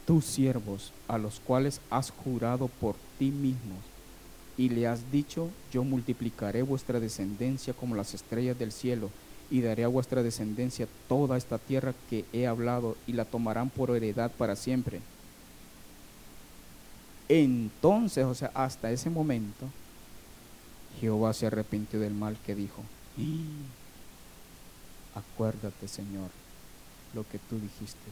tus 0.06 0.24
siervos, 0.24 0.92
a 1.08 1.18
los 1.18 1.40
cuales 1.40 1.80
has 1.90 2.10
jurado 2.10 2.68
por 2.68 2.96
ti 3.18 3.30
mismo, 3.30 3.76
y 4.56 4.68
le 4.68 4.86
has 4.86 5.10
dicho, 5.10 5.50
yo 5.72 5.84
multiplicaré 5.84 6.62
vuestra 6.62 7.00
descendencia 7.00 7.74
como 7.74 7.96
las 7.96 8.14
estrellas 8.14 8.58
del 8.58 8.72
cielo, 8.72 9.10
y 9.50 9.60
daré 9.60 9.84
a 9.84 9.88
vuestra 9.88 10.22
descendencia 10.22 10.88
toda 11.08 11.36
esta 11.36 11.58
tierra 11.58 11.94
que 12.08 12.24
he 12.32 12.46
hablado, 12.46 12.96
y 13.06 13.12
la 13.12 13.24
tomarán 13.24 13.70
por 13.70 13.90
heredad 13.90 14.30
para 14.32 14.56
siempre. 14.56 15.00
Entonces, 17.28 18.24
o 18.24 18.34
sea, 18.34 18.50
hasta 18.54 18.90
ese 18.90 19.10
momento, 19.10 19.66
Jehová 21.00 21.32
se 21.32 21.46
arrepintió 21.46 22.00
del 22.00 22.14
mal 22.14 22.36
que 22.44 22.54
dijo. 22.54 22.82
Acuérdate, 25.14 25.88
Señor, 25.88 26.30
lo 27.14 27.26
que 27.28 27.38
tú 27.38 27.56
dijiste. 27.56 28.10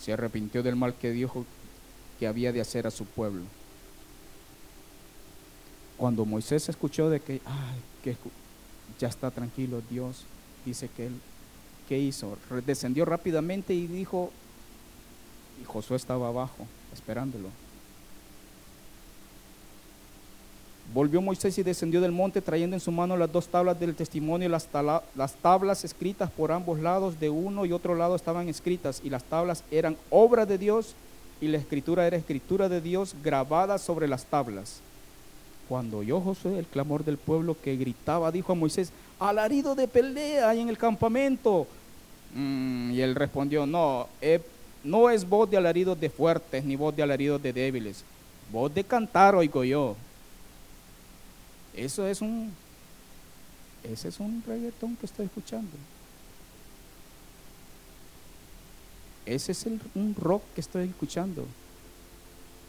Se 0.00 0.12
arrepintió 0.12 0.62
del 0.62 0.76
mal 0.76 0.94
que 0.94 1.10
dijo 1.10 1.44
que 2.18 2.26
había 2.26 2.52
de 2.52 2.60
hacer 2.60 2.86
a 2.86 2.90
su 2.90 3.04
pueblo. 3.04 3.42
Cuando 5.96 6.24
Moisés 6.24 6.68
escuchó 6.68 7.10
de 7.10 7.20
que, 7.20 7.40
ay, 7.44 7.80
que 8.02 8.16
ya 8.98 9.08
está 9.08 9.30
tranquilo 9.30 9.82
Dios, 9.90 10.24
dice 10.64 10.88
que 10.96 11.08
él, 11.08 11.20
¿qué 11.88 11.98
hizo? 11.98 12.38
Descendió 12.64 13.04
rápidamente 13.04 13.74
y 13.74 13.86
dijo, 13.86 14.32
Josué 15.68 15.96
estaba 15.96 16.28
abajo, 16.28 16.66
esperándolo. 16.92 17.48
Volvió 20.92 21.20
Moisés 21.20 21.58
y 21.58 21.62
descendió 21.62 22.00
del 22.00 22.12
monte 22.12 22.40
trayendo 22.40 22.74
en 22.74 22.80
su 22.80 22.90
mano 22.90 23.16
las 23.16 23.30
dos 23.30 23.48
tablas 23.48 23.78
del 23.78 23.94
testimonio, 23.94 24.48
las, 24.48 24.66
las 25.14 25.34
tablas 25.34 25.84
escritas 25.84 26.30
por 26.30 26.50
ambos 26.50 26.80
lados, 26.80 27.20
de 27.20 27.28
uno 27.28 27.66
y 27.66 27.72
otro 27.72 27.94
lado 27.94 28.16
estaban 28.16 28.48
escritas, 28.48 29.02
y 29.04 29.10
las 29.10 29.22
tablas 29.24 29.62
eran 29.70 29.96
obra 30.08 30.46
de 30.46 30.56
Dios, 30.56 30.94
y 31.42 31.48
la 31.48 31.58
escritura 31.58 32.06
era 32.06 32.16
escritura 32.16 32.70
de 32.70 32.80
Dios 32.80 33.14
grabada 33.22 33.76
sobre 33.76 34.08
las 34.08 34.24
tablas. 34.24 34.80
Cuando 35.68 35.98
oyó 35.98 36.20
Josué 36.22 36.58
el 36.58 36.66
clamor 36.66 37.04
del 37.04 37.18
pueblo 37.18 37.54
que 37.62 37.76
gritaba, 37.76 38.32
dijo 38.32 38.52
a 38.52 38.56
Moisés, 38.56 38.90
alarido 39.20 39.74
de 39.74 39.86
pelea 39.86 40.54
en 40.54 40.70
el 40.70 40.78
campamento. 40.78 41.66
Mm, 42.34 42.92
y 42.92 43.00
él 43.02 43.14
respondió, 43.14 43.66
no, 43.66 44.08
no 44.88 45.10
es 45.10 45.28
voz 45.28 45.50
de 45.50 45.56
alaridos 45.56 46.00
de 46.00 46.08
fuertes, 46.08 46.64
ni 46.64 46.74
voz 46.74 46.96
de 46.96 47.02
alaridos 47.02 47.42
de 47.42 47.52
débiles, 47.52 48.04
voz 48.50 48.72
de 48.74 48.82
cantar 48.82 49.34
oigo 49.34 49.62
yo. 49.62 49.96
Eso 51.74 52.06
es 52.06 52.20
un, 52.20 52.52
ese 53.84 54.08
es 54.08 54.18
un 54.18 54.42
reggaetón 54.46 54.96
que 54.96 55.06
estoy 55.06 55.26
escuchando. 55.26 55.76
Ese 59.26 59.52
es 59.52 59.66
un 59.94 60.16
rock 60.18 60.42
que 60.54 60.62
estoy 60.62 60.88
escuchando. 60.88 61.46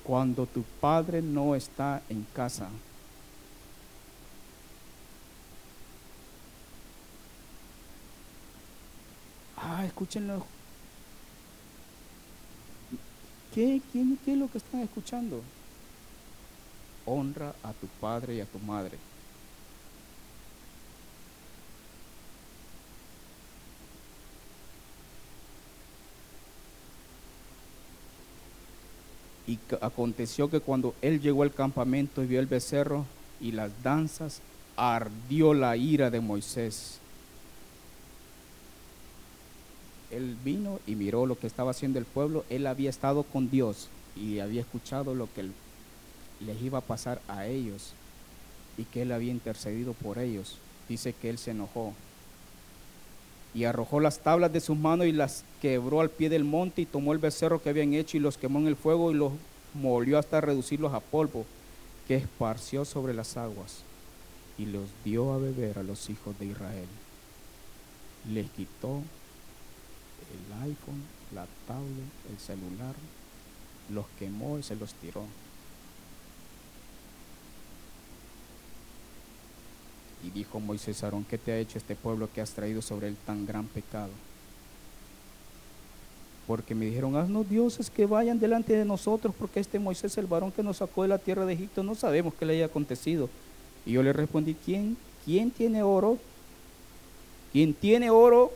Cuando 0.03 0.45
tu 0.45 0.63
padre 0.81 1.21
no 1.21 1.55
está 1.55 2.01
en 2.09 2.25
casa. 2.33 2.67
Ah, 9.55 9.85
escúchenlo. 9.85 10.58
¿Qué, 13.53 13.81
quién, 13.91 14.17
¿Qué 14.23 14.33
es 14.33 14.37
lo 14.37 14.49
que 14.49 14.59
están 14.59 14.81
escuchando? 14.81 15.41
honra 17.09 17.55
a 17.63 17.73
tu 17.73 17.87
padre 17.99 18.35
y 18.35 18.41
a 18.41 18.45
tu 18.45 18.59
madre. 18.59 18.97
Y 29.47 29.57
aconteció 29.81 30.49
que 30.49 30.59
cuando 30.59 30.93
él 31.01 31.19
llegó 31.19 31.41
al 31.41 31.51
campamento 31.51 32.21
y 32.21 32.27
vio 32.27 32.39
el 32.39 32.45
becerro 32.45 33.05
y 33.41 33.51
las 33.51 33.71
danzas, 33.81 34.41
ardió 34.77 35.55
la 35.55 35.75
ira 35.75 36.11
de 36.11 36.19
Moisés. 36.19 36.99
Él 40.11 40.37
vino 40.43 40.79
y 40.87 40.95
miró 40.95 41.25
lo 41.25 41.37
que 41.37 41.47
estaba 41.47 41.71
haciendo 41.71 41.99
el 41.99 42.05
pueblo. 42.05 42.45
Él 42.49 42.67
había 42.67 42.89
estado 42.89 43.23
con 43.23 43.49
Dios 43.49 43.89
y 44.15 44.39
había 44.39 44.61
escuchado 44.61 45.13
lo 45.13 45.27
que 45.33 45.49
les 46.39 46.61
iba 46.61 46.79
a 46.79 46.81
pasar 46.81 47.21
a 47.27 47.45
ellos 47.45 47.93
y 48.77 48.85
que 48.85 49.03
él 49.03 49.11
había 49.11 49.31
intercedido 49.31 49.93
por 49.93 50.17
ellos. 50.17 50.57
Dice 50.87 51.13
que 51.13 51.29
él 51.29 51.37
se 51.37 51.51
enojó 51.51 51.93
y 53.53 53.63
arrojó 53.63 53.99
las 53.99 54.19
tablas 54.19 54.53
de 54.53 54.61
sus 54.61 54.77
manos 54.77 55.07
y 55.07 55.11
las 55.11 55.43
quebró 55.61 56.01
al 56.01 56.09
pie 56.09 56.29
del 56.29 56.43
monte 56.43 56.81
y 56.81 56.85
tomó 56.85 57.13
el 57.13 57.19
becerro 57.19 57.61
que 57.61 57.69
habían 57.69 57.93
hecho 57.93 58.17
y 58.17 58.19
los 58.19 58.37
quemó 58.37 58.59
en 58.59 58.67
el 58.67 58.75
fuego 58.75 59.11
y 59.11 59.15
los 59.15 59.33
molió 59.73 60.17
hasta 60.17 60.41
reducirlos 60.41 60.93
a 60.93 60.99
polvo 60.99 61.45
que 62.07 62.15
esparció 62.15 62.85
sobre 62.85 63.13
las 63.13 63.37
aguas 63.37 63.83
y 64.57 64.65
los 64.65 64.85
dio 65.03 65.33
a 65.33 65.37
beber 65.37 65.79
a 65.79 65.83
los 65.83 66.09
hijos 66.09 66.37
de 66.39 66.47
Israel. 66.47 66.87
Les 68.31 68.49
quitó 68.51 69.01
el 70.33 70.61
iPhone, 70.63 71.03
la 71.33 71.45
tablet, 71.67 72.11
el 72.31 72.39
celular, 72.39 72.95
los 73.89 74.05
quemó 74.17 74.57
y 74.59 74.63
se 74.63 74.75
los 74.75 74.93
tiró. 74.95 75.23
Y 80.23 80.31
dijo 80.31 80.59
Moisés 80.59 81.03
Aarón, 81.03 81.23
¿qué 81.23 81.37
te 81.37 81.51
ha 81.51 81.57
hecho 81.57 81.77
este 81.77 81.95
pueblo 81.95 82.29
que 82.33 82.41
has 82.41 82.51
traído 82.51 82.81
sobre 82.81 83.07
él 83.07 83.15
tan 83.25 83.45
gran 83.45 83.65
pecado? 83.67 84.11
Porque 86.45 86.75
me 86.75 86.85
dijeron, 86.85 87.15
haznos 87.15 87.47
dioses 87.47 87.89
que 87.89 88.05
vayan 88.05 88.39
delante 88.39 88.73
de 88.73 88.83
nosotros, 88.83 89.33
porque 89.37 89.59
este 89.59 89.79
Moisés, 89.79 90.17
el 90.17 90.25
varón 90.25 90.51
que 90.51 90.63
nos 90.63 90.77
sacó 90.77 91.03
de 91.03 91.09
la 91.09 91.19
tierra 91.19 91.45
de 91.45 91.53
Egipto, 91.53 91.83
no 91.83 91.95
sabemos 91.95 92.33
qué 92.33 92.45
le 92.45 92.53
haya 92.53 92.65
acontecido. 92.65 93.29
Y 93.85 93.93
yo 93.93 94.03
le 94.03 94.11
respondí, 94.11 94.55
¿quién, 94.55 94.97
quién 95.23 95.51
tiene 95.51 95.83
oro? 95.83 96.17
¿Quién 97.51 97.73
tiene 97.73 98.09
oro? 98.09 98.51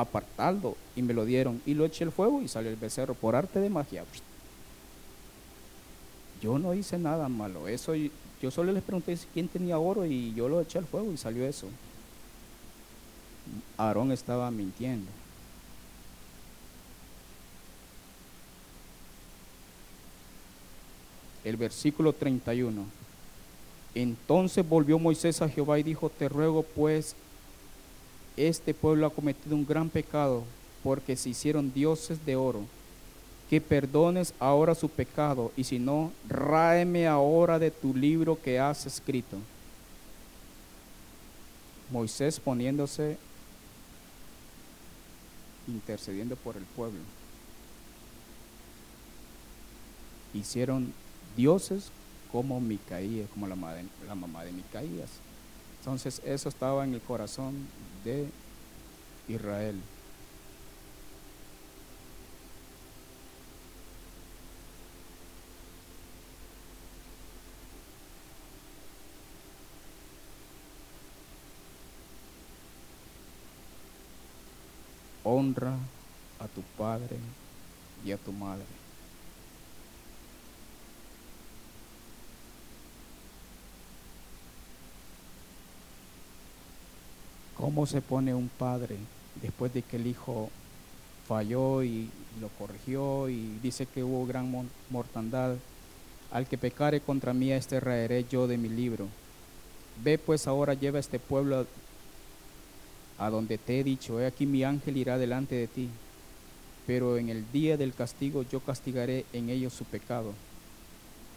Apartado. 0.00 0.76
Y 0.96 1.02
me 1.02 1.14
lo 1.14 1.24
dieron. 1.24 1.60
Y 1.66 1.74
lo 1.74 1.84
eché 1.84 2.04
al 2.04 2.12
fuego 2.12 2.42
y 2.42 2.48
salió 2.48 2.70
el 2.70 2.76
becerro 2.76 3.14
por 3.14 3.34
arte 3.36 3.60
de 3.60 3.70
magia. 3.70 4.04
Yo 6.40 6.58
no 6.58 6.74
hice 6.74 6.98
nada 6.98 7.28
malo. 7.28 7.68
Eso 7.68 7.94
yo 8.40 8.50
solo 8.50 8.72
les 8.72 8.82
pregunté 8.82 9.18
quién 9.34 9.48
tenía 9.48 9.78
oro 9.78 10.06
y 10.06 10.32
yo 10.34 10.48
lo 10.48 10.60
eché 10.60 10.78
al 10.78 10.86
fuego 10.86 11.12
y 11.12 11.16
salió 11.16 11.44
eso. 11.46 11.66
Aarón 13.76 14.12
estaba 14.12 14.50
mintiendo. 14.50 15.10
El 21.44 21.56
versículo 21.56 22.12
31. 22.12 22.84
Entonces 23.94 24.68
volvió 24.68 24.98
Moisés 24.98 25.42
a 25.42 25.48
Jehová 25.48 25.78
y 25.78 25.82
dijo, 25.82 26.10
te 26.10 26.28
ruego 26.28 26.62
pues, 26.62 27.16
este 28.46 28.74
pueblo 28.74 29.06
ha 29.06 29.10
cometido 29.10 29.56
un 29.56 29.66
gran 29.66 29.88
pecado 29.88 30.44
porque 30.82 31.16
se 31.16 31.30
hicieron 31.30 31.72
dioses 31.72 32.24
de 32.24 32.36
oro 32.36 32.64
que 33.48 33.60
perdones 33.60 34.34
ahora 34.38 34.74
su 34.74 34.88
pecado, 34.90 35.52
y 35.56 35.64
si 35.64 35.78
no, 35.78 36.12
ráeme 36.28 37.06
ahora 37.06 37.58
de 37.58 37.70
tu 37.70 37.94
libro 37.94 38.40
que 38.40 38.60
has 38.60 38.84
escrito. 38.84 39.38
Moisés 41.90 42.38
poniéndose, 42.38 43.16
intercediendo 45.66 46.36
por 46.36 46.58
el 46.58 46.64
pueblo. 46.64 47.00
Hicieron 50.34 50.92
dioses 51.34 51.90
como 52.30 52.60
Micaías, 52.60 53.30
como 53.30 53.46
la, 53.46 53.56
la 54.06 54.14
mamá 54.14 54.44
de 54.44 54.52
Micaías. 54.52 55.08
Entonces 55.80 56.20
eso 56.24 56.48
estaba 56.48 56.84
en 56.84 56.94
el 56.94 57.00
corazón 57.00 57.54
de 58.04 58.28
Israel. 59.28 59.80
honra 75.28 75.74
a 76.40 76.48
tu 76.48 76.62
padre 76.78 77.16
y 78.04 78.12
a 78.12 78.16
tu 78.16 78.32
madre. 78.32 78.87
¿Cómo 87.68 87.84
se 87.84 88.00
pone 88.00 88.32
un 88.34 88.48
padre 88.48 88.96
después 89.42 89.74
de 89.74 89.82
que 89.82 89.96
el 89.96 90.06
hijo 90.06 90.48
falló 91.26 91.82
y 91.82 92.08
lo 92.40 92.48
corrigió 92.58 93.28
y 93.28 93.58
dice 93.62 93.84
que 93.84 94.02
hubo 94.02 94.26
gran 94.26 94.50
mortandad? 94.88 95.54
Al 96.30 96.46
que 96.46 96.56
pecare 96.56 97.02
contra 97.02 97.34
mí, 97.34 97.52
este 97.52 97.78
raeré 97.78 98.24
yo 98.24 98.46
de 98.46 98.56
mi 98.56 98.70
libro. 98.70 99.06
Ve 100.02 100.16
pues 100.16 100.46
ahora, 100.46 100.72
lleva 100.72 100.98
este 100.98 101.18
pueblo 101.18 101.66
a 103.18 103.28
donde 103.28 103.58
te 103.58 103.80
he 103.80 103.84
dicho, 103.84 104.18
he 104.18 104.24
aquí 104.24 104.46
mi 104.46 104.64
ángel 104.64 104.96
irá 104.96 105.18
delante 105.18 105.54
de 105.54 105.66
ti, 105.66 105.90
pero 106.86 107.18
en 107.18 107.28
el 107.28 107.52
día 107.52 107.76
del 107.76 107.92
castigo 107.92 108.46
yo 108.50 108.60
castigaré 108.60 109.26
en 109.34 109.50
ellos 109.50 109.74
su 109.74 109.84
pecado. 109.84 110.32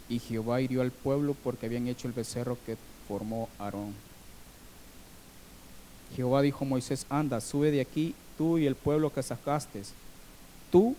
Y 0.08 0.18
Jehová 0.18 0.62
hirió 0.62 0.80
al 0.80 0.92
pueblo 0.92 1.36
porque 1.44 1.66
habían 1.66 1.88
hecho 1.88 2.08
el 2.08 2.14
becerro 2.14 2.56
que 2.64 2.78
formó 3.06 3.50
Aarón. 3.58 4.11
Jehová 6.14 6.42
dijo 6.42 6.64
a 6.64 6.68
Moisés, 6.68 7.06
anda, 7.08 7.40
sube 7.40 7.70
de 7.70 7.80
aquí 7.80 8.14
tú 8.38 8.58
y 8.58 8.66
el 8.66 8.74
pueblo 8.74 9.12
que 9.12 9.22
sacaste, 9.22 9.82
tú 10.70 10.94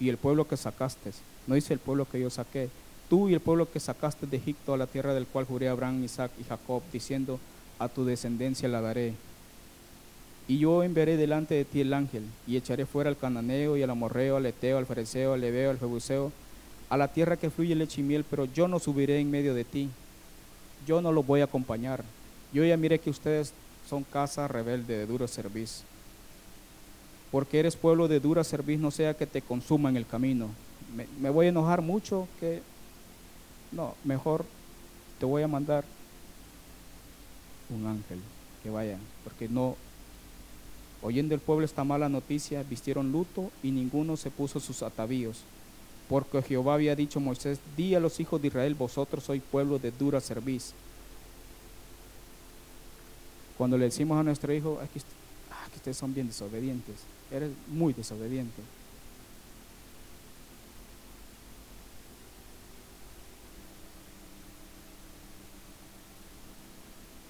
y 0.00 0.08
el 0.08 0.16
pueblo 0.16 0.46
que 0.46 0.56
sacaste. 0.56 1.12
No 1.46 1.54
dice 1.54 1.72
el 1.72 1.80
pueblo 1.80 2.06
que 2.10 2.20
yo 2.20 2.30
saqué. 2.30 2.68
Tú 3.08 3.28
y 3.28 3.34
el 3.34 3.40
pueblo 3.40 3.70
que 3.70 3.80
sacaste 3.80 4.26
de 4.26 4.36
Egipto 4.36 4.72
a 4.72 4.76
la 4.76 4.86
tierra 4.86 5.14
del 5.14 5.26
cual 5.26 5.44
juré 5.44 5.68
a 5.68 5.72
Abraham, 5.72 6.02
Isaac 6.02 6.30
y 6.40 6.44
Jacob, 6.44 6.82
diciendo, 6.92 7.38
a 7.78 7.88
tu 7.88 8.04
descendencia 8.04 8.68
la 8.68 8.80
daré. 8.80 9.14
Y 10.48 10.58
yo 10.58 10.82
enviaré 10.82 11.16
delante 11.16 11.54
de 11.54 11.64
ti 11.64 11.80
el 11.80 11.92
ángel, 11.92 12.24
y 12.46 12.56
echaré 12.56 12.86
fuera 12.86 13.10
al 13.10 13.16
cananeo, 13.16 13.76
y 13.76 13.82
al 13.82 13.90
amorreo, 13.90 14.36
al 14.36 14.46
eteo, 14.46 14.78
al 14.78 14.86
fariseo, 14.86 15.34
al 15.34 15.40
leveo, 15.40 15.70
al 15.70 15.78
jebuseo, 15.78 16.32
a 16.88 16.96
la 16.96 17.08
tierra 17.08 17.36
que 17.36 17.50
fluye 17.50 17.74
leche 17.74 18.00
y 18.00 18.04
miel, 18.04 18.24
pero 18.28 18.46
yo 18.46 18.66
no 18.66 18.78
subiré 18.78 19.18
en 19.20 19.30
medio 19.30 19.54
de 19.54 19.64
ti. 19.64 19.88
Yo 20.86 21.00
no 21.00 21.12
los 21.12 21.26
voy 21.26 21.42
a 21.42 21.44
acompañar. 21.44 22.02
Yo 22.52 22.64
ya 22.64 22.76
miré 22.76 22.98
que 22.98 23.10
ustedes 23.10 23.52
son 23.92 24.04
casa 24.04 24.48
rebelde 24.48 24.96
de 24.96 25.06
duro 25.06 25.28
servicio. 25.28 25.84
Porque 27.30 27.60
eres 27.60 27.76
pueblo 27.76 28.08
de 28.08 28.20
dura 28.20 28.42
servicio, 28.42 28.80
no 28.80 28.90
sea 28.90 29.12
que 29.12 29.26
te 29.26 29.42
consuma 29.42 29.90
en 29.90 29.98
el 29.98 30.06
camino. 30.06 30.48
Me, 30.96 31.06
me 31.20 31.28
voy 31.28 31.44
a 31.44 31.48
enojar 31.50 31.82
mucho 31.82 32.26
que 32.40 32.62
no, 33.70 33.94
mejor 34.02 34.46
te 35.20 35.26
voy 35.26 35.42
a 35.42 35.48
mandar 35.48 35.84
un 37.68 37.86
ángel 37.86 38.18
que 38.62 38.70
vaya, 38.70 38.96
porque 39.24 39.46
no 39.46 39.76
oyendo 41.02 41.34
el 41.34 41.42
pueblo 41.42 41.66
esta 41.66 41.84
mala 41.84 42.08
noticia, 42.08 42.62
vistieron 42.62 43.12
luto 43.12 43.50
y 43.62 43.72
ninguno 43.72 44.16
se 44.16 44.30
puso 44.30 44.58
sus 44.58 44.82
atavíos. 44.82 45.42
Porque 46.08 46.40
Jehová 46.40 46.74
había 46.74 46.96
dicho 46.96 47.18
a 47.18 47.22
Moisés, 47.22 47.58
di 47.76 47.94
a 47.94 48.00
los 48.00 48.20
hijos 48.20 48.40
de 48.40 48.48
Israel, 48.48 48.74
vosotros 48.74 49.24
sois 49.24 49.42
pueblo 49.42 49.78
de 49.78 49.90
dura 49.90 50.22
serviz. 50.22 50.72
Cuando 53.62 53.78
le 53.78 53.84
decimos 53.84 54.18
a 54.18 54.24
nuestro 54.24 54.52
hijo, 54.52 54.80
aquí, 54.82 54.98
ah, 55.52 55.68
ustedes 55.72 55.96
son 55.96 56.12
bien 56.12 56.26
desobedientes, 56.26 56.96
eres 57.30 57.52
muy 57.68 57.92
desobediente. 57.92 58.60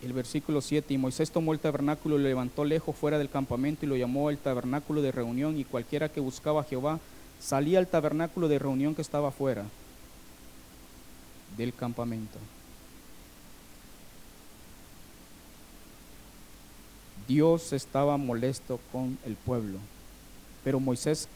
el 0.03 0.15
versículo 0.15 0.63
7, 0.63 0.95
y 0.95 0.97
Moisés 0.97 1.31
tomó 1.31 1.53
el 1.53 1.61
tabernáculo, 1.61 2.17
lo 2.17 2.25
levantó 2.25 2.65
lejos 2.65 2.97
fuera 2.97 3.19
del 3.19 3.29
campamento 3.29 3.85
y 3.85 3.91
lo 3.91 3.97
llamó 3.97 4.31
el 4.31 4.39
tabernáculo 4.39 5.03
de 5.03 5.13
reunión, 5.13 5.59
y 5.59 5.65
cualquiera 5.65 6.09
que 6.09 6.21
buscaba 6.21 6.63
a 6.63 6.65
Jehová 6.65 6.99
salía 7.41 7.79
al 7.79 7.89
tabernáculo 7.89 8.49
de 8.49 8.59
reunión 8.59 8.95
que 8.95 9.03
estaba 9.03 9.33
fuera 9.33 9.67
del 11.59 11.75
campamento. 11.75 12.39
Dios 17.27 17.73
estaba 17.73 18.17
molesto 18.17 18.81
con 18.91 19.19
el 19.25 19.37
pueblo, 19.37 19.79
pero 20.65 20.81
Moisés, 20.81 21.29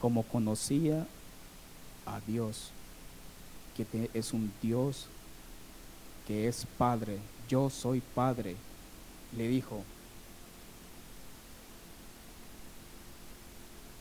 como 0.00 0.22
conocía 0.22 1.06
a 2.06 2.20
Dios, 2.26 2.70
que 3.76 4.10
es 4.12 4.32
un 4.32 4.52
Dios 4.60 5.06
que 6.26 6.48
es 6.48 6.66
Padre, 6.78 7.18
yo 7.48 7.70
soy 7.70 8.00
Padre, 8.14 8.56
le 9.36 9.48
dijo. 9.48 9.82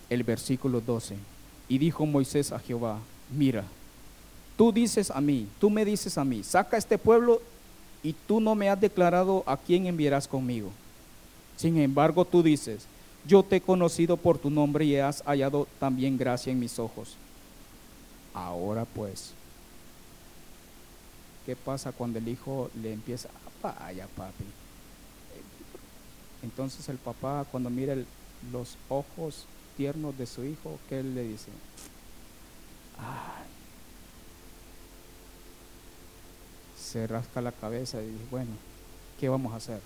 El 0.09 0.23
versículo 0.23 0.82
12. 0.82 1.17
Y 1.69 1.77
dijo 1.77 2.05
Moisés 2.05 2.51
a 2.51 2.59
Jehová, 2.59 2.99
mira, 3.29 3.63
tú 4.57 4.71
dices 4.71 5.09
a 5.09 5.21
mí, 5.21 5.47
tú 5.59 5.69
me 5.69 5.86
dices 5.86 6.17
a 6.17 6.25
mí, 6.25 6.43
saca 6.43 6.77
este 6.77 6.97
pueblo 6.97 7.41
y 8.03 8.13
tú 8.13 8.39
no 8.39 8.55
me 8.55 8.69
has 8.69 8.79
declarado 8.79 9.43
a 9.45 9.57
quién 9.57 9.85
enviarás 9.85 10.27
conmigo. 10.27 10.71
Sin 11.57 11.77
embargo, 11.77 12.25
tú 12.25 12.41
dices, 12.41 12.85
yo 13.27 13.43
te 13.43 13.57
he 13.57 13.61
conocido 13.61 14.17
por 14.17 14.37
tu 14.37 14.49
nombre 14.49 14.85
y 14.85 14.95
has 14.95 15.21
hallado 15.23 15.67
también 15.79 16.17
gracia 16.17 16.51
en 16.51 16.59
mis 16.59 16.79
ojos. 16.79 17.15
Ahora 18.33 18.85
pues, 18.85 19.33
¿qué 21.45 21.55
pasa 21.55 21.91
cuando 21.91 22.19
el 22.19 22.27
hijo 22.27 22.71
le 22.81 22.93
empieza, 22.93 23.29
vaya 23.61 24.07
papi. 24.15 24.45
Entonces 26.43 26.87
el 26.89 26.97
papá 26.97 27.45
cuando 27.51 27.69
mira 27.69 27.95
los 28.51 28.77
ojos 28.89 29.45
tiernos 29.77 30.17
de 30.17 30.25
su 30.25 30.43
hijo, 30.43 30.79
¿qué 30.89 31.03
le 31.03 31.23
dice? 31.23 31.51
Se 36.91 37.07
rasca 37.07 37.39
la 37.39 37.53
cabeza 37.53 38.01
y 38.01 38.07
dice, 38.07 38.25
bueno, 38.29 38.51
¿qué 39.17 39.29
vamos 39.29 39.53
a 39.53 39.57
hacer? 39.57 39.79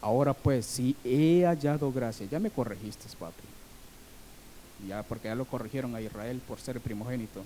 Ahora 0.00 0.32
pues, 0.32 0.64
si 0.64 0.94
he 1.04 1.44
hallado 1.44 1.90
gracia, 1.90 2.24
ya 2.30 2.38
me 2.38 2.50
corregiste, 2.50 3.06
papi. 3.18 3.42
Ya, 4.86 5.02
porque 5.02 5.26
ya 5.26 5.34
lo 5.34 5.44
corrigieron 5.44 5.96
a 5.96 6.00
Israel 6.00 6.40
por 6.46 6.60
ser 6.60 6.80
primogénito. 6.80 7.42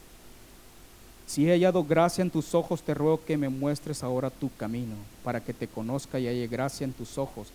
Si 1.26 1.48
he 1.48 1.52
hallado 1.52 1.82
gracia 1.82 2.20
en 2.20 2.30
tus 2.30 2.54
ojos, 2.54 2.82
te 2.82 2.92
ruego 2.92 3.24
que 3.24 3.38
me 3.38 3.48
muestres 3.48 4.02
ahora 4.02 4.28
tu 4.28 4.54
camino, 4.54 4.96
para 5.24 5.42
que 5.42 5.54
te 5.54 5.66
conozca 5.66 6.20
y 6.20 6.26
halle 6.26 6.46
gracia 6.46 6.84
en 6.84 6.92
tus 6.92 7.16
ojos. 7.16 7.48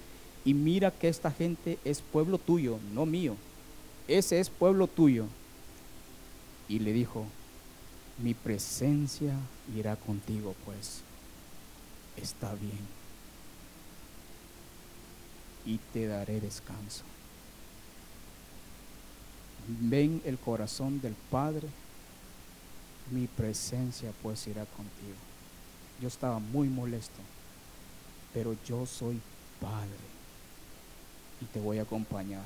Y 0.43 0.55
mira 0.55 0.89
que 0.89 1.09
esta 1.09 1.29
gente 1.29 1.77
es 1.85 2.01
pueblo 2.01 2.39
tuyo, 2.39 2.79
no 2.95 3.05
mío. 3.05 3.35
Ese 4.07 4.39
es 4.39 4.49
pueblo 4.49 4.87
tuyo. 4.87 5.25
Y 6.67 6.79
le 6.79 6.91
dijo, 6.91 7.25
mi 8.21 8.33
presencia 8.33 9.33
irá 9.75 9.95
contigo, 9.95 10.55
pues 10.65 11.01
está 12.17 12.53
bien. 12.55 12.99
Y 15.65 15.77
te 15.93 16.07
daré 16.07 16.39
descanso. 16.39 17.03
Ven 19.67 20.21
el 20.25 20.37
corazón 20.37 20.99
del 21.01 21.13
Padre 21.29 21.67
mi 23.11 23.27
presencia 23.27 24.11
pues 24.21 24.45
irá 24.47 24.65
contigo. 24.65 25.17
Yo 26.01 26.07
estaba 26.07 26.39
muy 26.39 26.67
molesto, 26.67 27.19
pero 28.33 28.55
yo 28.65 28.85
soy 28.85 29.19
Padre 29.59 29.89
y 31.41 31.45
te 31.45 31.59
voy 31.59 31.79
a 31.79 31.83
acompañar. 31.83 32.45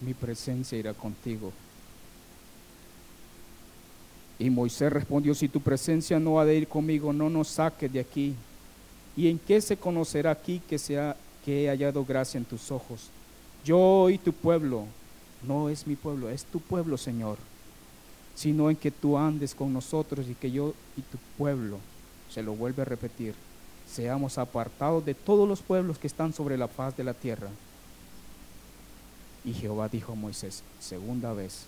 Mi 0.00 0.14
presencia 0.14 0.78
irá 0.78 0.94
contigo. 0.94 1.52
Y 4.42 4.50
Moisés 4.50 4.92
respondió, 4.92 5.34
si 5.34 5.48
tu 5.48 5.60
presencia 5.60 6.18
no 6.18 6.40
ha 6.40 6.44
de 6.44 6.56
ir 6.56 6.68
conmigo, 6.68 7.12
no 7.12 7.30
nos 7.30 7.48
saques 7.48 7.92
de 7.92 8.00
aquí. 8.00 8.34
¿Y 9.16 9.28
en 9.28 9.38
qué 9.38 9.60
se 9.60 9.76
conocerá 9.76 10.30
aquí 10.30 10.60
que, 10.68 10.76
que 11.44 11.64
he 11.64 11.68
hallado 11.68 12.04
gracia 12.04 12.38
en 12.38 12.44
tus 12.44 12.70
ojos? 12.70 13.08
Yo 13.64 14.10
y 14.10 14.18
tu 14.18 14.32
pueblo, 14.32 14.86
no 15.46 15.68
es 15.68 15.86
mi 15.86 15.96
pueblo, 15.96 16.28
es 16.28 16.44
tu 16.44 16.60
pueblo, 16.60 16.96
Señor 16.96 17.38
sino 18.34 18.70
en 18.70 18.76
que 18.76 18.90
tú 18.90 19.18
andes 19.18 19.54
con 19.54 19.72
nosotros 19.72 20.26
y 20.28 20.34
que 20.34 20.50
yo 20.50 20.74
y 20.96 21.02
tu 21.02 21.18
pueblo, 21.36 21.78
se 22.30 22.42
lo 22.42 22.54
vuelve 22.54 22.82
a 22.82 22.86
repetir, 22.86 23.34
seamos 23.86 24.38
apartados 24.38 25.04
de 25.04 25.14
todos 25.14 25.48
los 25.48 25.60
pueblos 25.60 25.98
que 25.98 26.06
están 26.06 26.32
sobre 26.32 26.56
la 26.56 26.68
faz 26.68 26.96
de 26.96 27.04
la 27.04 27.14
tierra. 27.14 27.48
Y 29.44 29.52
Jehová 29.52 29.88
dijo 29.88 30.12
a 30.12 30.16
Moisés, 30.16 30.62
segunda 30.80 31.32
vez, 31.32 31.66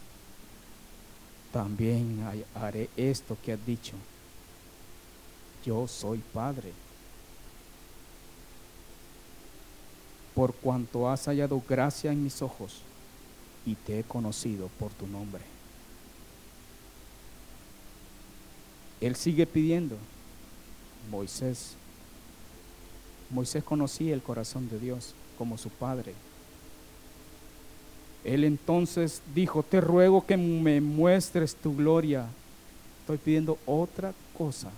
también 1.54 2.18
haré 2.56 2.90
esto 2.96 3.36
que 3.40 3.52
has 3.52 3.64
dicho. 3.64 3.92
Yo 5.64 5.86
soy 5.86 6.18
Padre. 6.32 6.72
Por 10.34 10.52
cuanto 10.52 11.08
has 11.08 11.26
hallado 11.26 11.62
gracia 11.66 12.10
en 12.10 12.24
mis 12.24 12.42
ojos 12.42 12.80
y 13.64 13.76
te 13.76 14.00
he 14.00 14.02
conocido 14.02 14.66
por 14.80 14.90
tu 14.90 15.06
nombre. 15.06 15.42
Él 19.00 19.14
sigue 19.14 19.46
pidiendo. 19.46 19.96
Moisés. 21.08 21.76
Moisés 23.30 23.62
conocía 23.62 24.12
el 24.12 24.22
corazón 24.24 24.68
de 24.68 24.80
Dios 24.80 25.14
como 25.38 25.56
su 25.56 25.68
padre. 25.68 26.14
Él 28.24 28.44
entonces 28.44 29.20
dijo, 29.34 29.62
te 29.62 29.80
ruego 29.80 30.24
que 30.24 30.36
me 30.36 30.80
muestres 30.80 31.54
tu 31.54 31.76
gloria. 31.76 32.26
Estoy 33.00 33.18
pidiendo 33.18 33.58
otra 33.66 34.14
cosa. 34.36 34.70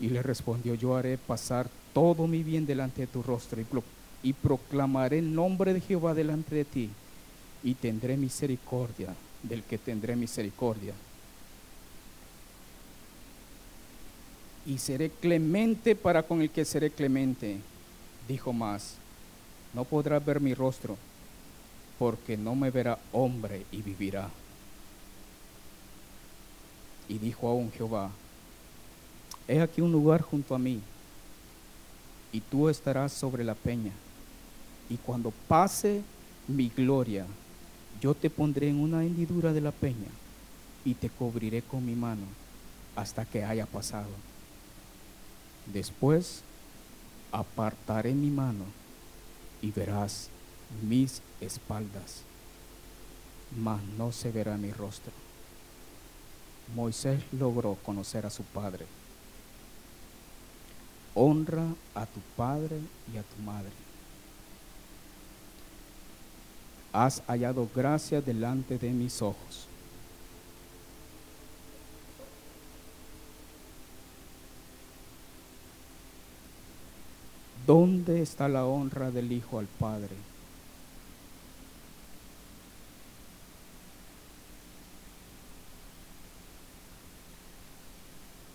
Y 0.00 0.08
le 0.08 0.22
respondió, 0.22 0.74
yo 0.74 0.96
haré 0.96 1.16
pasar 1.16 1.68
todo 1.92 2.26
mi 2.26 2.42
bien 2.42 2.66
delante 2.66 3.02
de 3.02 3.06
tu 3.06 3.22
rostro 3.22 3.62
y, 4.22 4.32
proclamaré 4.32 5.20
el 5.20 5.34
nombre 5.34 5.72
de 5.72 5.80
Jehová 5.80 6.14
delante 6.14 6.56
de 6.56 6.64
ti 6.64 6.90
y 7.62 7.74
tendré 7.74 8.16
misericordia 8.16 9.14
del 9.42 9.62
que 9.62 9.78
tendré 9.78 10.16
misericordia 10.16 10.94
y 14.66 14.78
seré 14.78 15.10
clemente 15.10 15.94
para 15.94 16.22
con 16.22 16.40
el 16.40 16.50
que 16.50 16.64
seré 16.64 16.90
clemente. 16.90 17.58
Dijo 18.26 18.52
más, 18.52 18.96
no 19.74 19.84
podrá 19.84 20.18
ver 20.18 20.40
mi 20.40 20.54
rostro, 20.54 20.96
porque 21.98 22.36
no 22.36 22.54
me 22.54 22.70
verá 22.70 22.98
hombre 23.12 23.66
y 23.72 23.82
vivirá. 23.82 24.30
Y 27.08 27.18
dijo 27.18 27.48
aún 27.48 27.70
Jehová, 27.72 28.10
he 29.46 29.60
aquí 29.60 29.80
un 29.80 29.92
lugar 29.92 30.22
junto 30.22 30.54
a 30.54 30.58
mí, 30.58 30.80
y 32.32 32.40
tú 32.40 32.68
estarás 32.68 33.12
sobre 33.12 33.44
la 33.44 33.54
peña, 33.54 33.92
y 34.88 34.96
cuando 34.96 35.32
pase 35.48 36.02
mi 36.48 36.68
gloria, 36.68 37.26
yo 38.00 38.14
te 38.14 38.28
pondré 38.30 38.68
en 38.68 38.80
una 38.80 39.04
hendidura 39.04 39.52
de 39.52 39.60
la 39.60 39.70
peña 39.70 40.08
y 40.84 40.94
te 40.94 41.08
cubriré 41.08 41.62
con 41.62 41.84
mi 41.86 41.94
mano 41.94 42.26
hasta 42.96 43.24
que 43.24 43.44
haya 43.44 43.66
pasado. 43.66 44.10
Después 45.72 46.42
apartaré 47.32 48.12
mi 48.12 48.28
mano 48.28 48.64
y 49.64 49.70
verás 49.70 50.28
mis 50.82 51.22
espaldas, 51.40 52.20
mas 53.56 53.82
no 53.96 54.12
se 54.12 54.30
verá 54.30 54.58
mi 54.58 54.70
rostro. 54.70 55.10
Moisés 56.74 57.22
logró 57.32 57.78
conocer 57.82 58.26
a 58.26 58.30
su 58.30 58.42
padre. 58.42 58.84
Honra 61.14 61.64
a 61.94 62.04
tu 62.04 62.20
padre 62.36 62.78
y 63.14 63.16
a 63.16 63.22
tu 63.22 63.42
madre. 63.42 63.72
Has 66.92 67.22
hallado 67.26 67.66
gracia 67.74 68.20
delante 68.20 68.76
de 68.76 68.90
mis 68.90 69.22
ojos. 69.22 69.66
¿Dónde 77.66 78.20
está 78.20 78.48
la 78.48 78.66
honra 78.66 79.10
del 79.10 79.32
Hijo 79.32 79.58
al 79.58 79.66
Padre? 79.66 80.14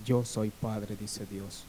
Yo 0.06 0.26
soy 0.26 0.50
Padre, 0.50 0.96
dice 1.00 1.26
Dios. 1.26 1.64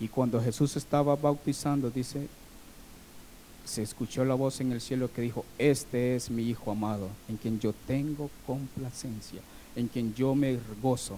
Y 0.00 0.08
cuando 0.08 0.42
Jesús 0.42 0.76
estaba 0.76 1.16
bautizando, 1.16 1.90
dice, 1.90 2.28
se 3.64 3.82
escuchó 3.82 4.24
la 4.24 4.34
voz 4.34 4.60
en 4.60 4.72
el 4.72 4.80
cielo 4.80 5.12
que 5.12 5.22
dijo, 5.22 5.44
este 5.58 6.16
es 6.16 6.30
mi 6.30 6.42
Hijo 6.42 6.70
amado, 6.70 7.08
en 7.28 7.36
quien 7.36 7.60
yo 7.60 7.72
tengo 7.86 8.30
complacencia, 8.46 9.40
en 9.76 9.88
quien 9.88 10.14
yo 10.14 10.34
me 10.34 10.58
gozo. 10.82 11.16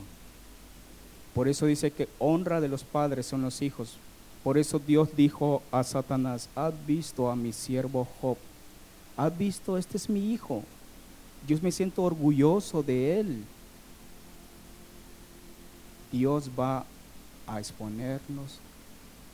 Por 1.36 1.48
eso 1.48 1.66
dice 1.66 1.90
que 1.90 2.08
honra 2.18 2.62
de 2.62 2.68
los 2.68 2.82
padres 2.82 3.26
son 3.26 3.42
los 3.42 3.60
hijos. 3.60 3.98
Por 4.42 4.56
eso 4.56 4.78
Dios 4.78 5.10
dijo 5.14 5.62
a 5.70 5.84
Satanás, 5.84 6.48
has 6.56 6.72
visto 6.86 7.30
a 7.30 7.36
mi 7.36 7.52
siervo 7.52 8.08
Job, 8.22 8.38
has 9.18 9.36
visto, 9.36 9.76
este 9.76 9.98
es 9.98 10.08
mi 10.08 10.32
hijo. 10.32 10.62
Yo 11.46 11.58
me 11.60 11.72
siento 11.72 12.04
orgulloso 12.04 12.82
de 12.82 13.20
él. 13.20 13.44
Dios 16.10 16.50
va 16.58 16.86
a 17.46 17.58
exponernos, 17.58 18.58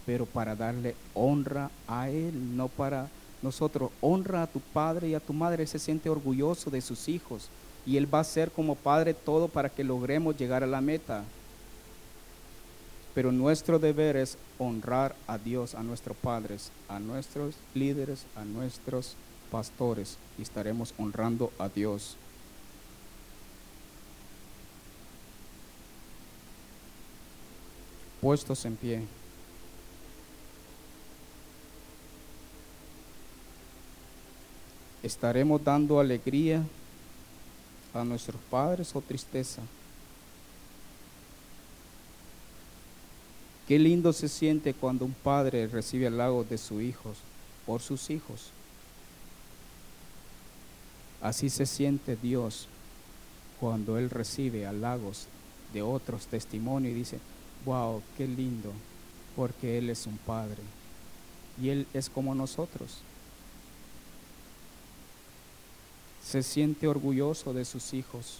pero 0.04 0.26
para 0.26 0.56
darle 0.56 0.96
honra 1.14 1.70
a 1.86 2.10
Él, 2.10 2.56
no 2.56 2.66
para 2.66 3.08
nosotros. 3.42 3.92
Honra 4.00 4.42
a 4.42 4.46
tu 4.48 4.58
padre 4.58 5.10
y 5.10 5.14
a 5.14 5.20
tu 5.20 5.32
madre, 5.32 5.68
se 5.68 5.78
siente 5.78 6.10
orgulloso 6.10 6.68
de 6.68 6.80
sus 6.80 7.08
hijos 7.08 7.48
y 7.86 7.96
Él 7.96 8.12
va 8.12 8.18
a 8.18 8.24
ser 8.24 8.50
como 8.50 8.74
padre 8.74 9.14
todo 9.14 9.46
para 9.46 9.68
que 9.68 9.84
logremos 9.84 10.36
llegar 10.36 10.64
a 10.64 10.66
la 10.66 10.80
meta. 10.80 11.22
Pero 13.14 13.30
nuestro 13.30 13.78
deber 13.78 14.16
es 14.16 14.38
honrar 14.58 15.14
a 15.26 15.36
Dios, 15.36 15.74
a 15.74 15.82
nuestros 15.82 16.16
padres, 16.16 16.70
a 16.88 16.98
nuestros 16.98 17.56
líderes, 17.74 18.24
a 18.36 18.44
nuestros 18.44 19.16
pastores 19.52 20.16
y 20.38 20.42
estaremos 20.42 20.94
honrando 20.96 21.52
a 21.58 21.68
Dios. 21.68 22.16
Puestos 28.22 28.64
en 28.64 28.76
pie. 28.76 29.02
¿Estaremos 35.02 35.62
dando 35.62 36.00
alegría 36.00 36.62
a 37.92 38.04
nuestros 38.04 38.40
padres 38.48 38.94
o 38.94 39.00
tristeza? 39.00 39.60
Qué 43.68 43.78
lindo 43.78 44.12
se 44.12 44.28
siente 44.28 44.74
cuando 44.74 45.04
un 45.04 45.12
padre 45.12 45.66
recibe 45.66 46.08
halagos 46.08 46.48
de 46.48 46.58
sus 46.58 46.82
hijos, 46.82 47.16
por 47.64 47.80
sus 47.80 48.10
hijos. 48.10 48.50
Así 51.20 51.48
se 51.50 51.66
siente 51.66 52.16
Dios 52.16 52.66
cuando 53.60 53.96
Él 53.96 54.10
recibe 54.10 54.66
halagos 54.66 55.26
de 55.72 55.82
otros 55.82 56.26
testimonios 56.26 56.92
y 56.92 56.98
dice, 56.98 57.18
wow, 57.64 58.02
qué 58.16 58.26
lindo, 58.26 58.72
porque 59.36 59.78
Él 59.78 59.88
es 59.88 60.06
un 60.06 60.18
padre 60.18 60.58
y 61.60 61.68
Él 61.68 61.86
es 61.94 62.10
como 62.10 62.34
nosotros. 62.34 62.98
Se 66.24 66.42
siente 66.42 66.88
orgulloso 66.88 67.52
de 67.52 67.64
sus 67.64 67.94
hijos. 67.94 68.38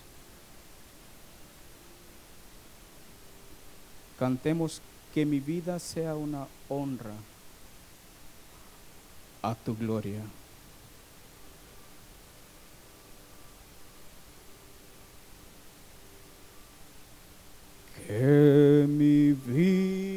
Cantemos 4.18 4.80
que 5.12 5.26
mi 5.26 5.40
vida 5.40 5.78
sea 5.78 6.14
una 6.14 6.46
honra 6.68 7.14
a 9.42 9.54
tu 9.54 9.76
gloria. 9.76 10.22
Que 18.06 18.86
mi 18.88 19.32
vida 19.32 20.11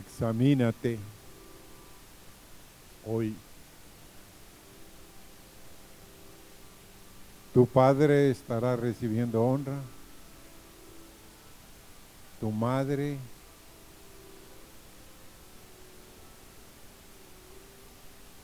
Examínate 0.00 0.98
hoy. 3.06 3.34
Tu 7.52 7.66
padre 7.66 8.30
estará 8.30 8.76
recibiendo 8.76 9.42
honra. 9.42 9.78
Tu 12.40 12.50
madre 12.50 13.18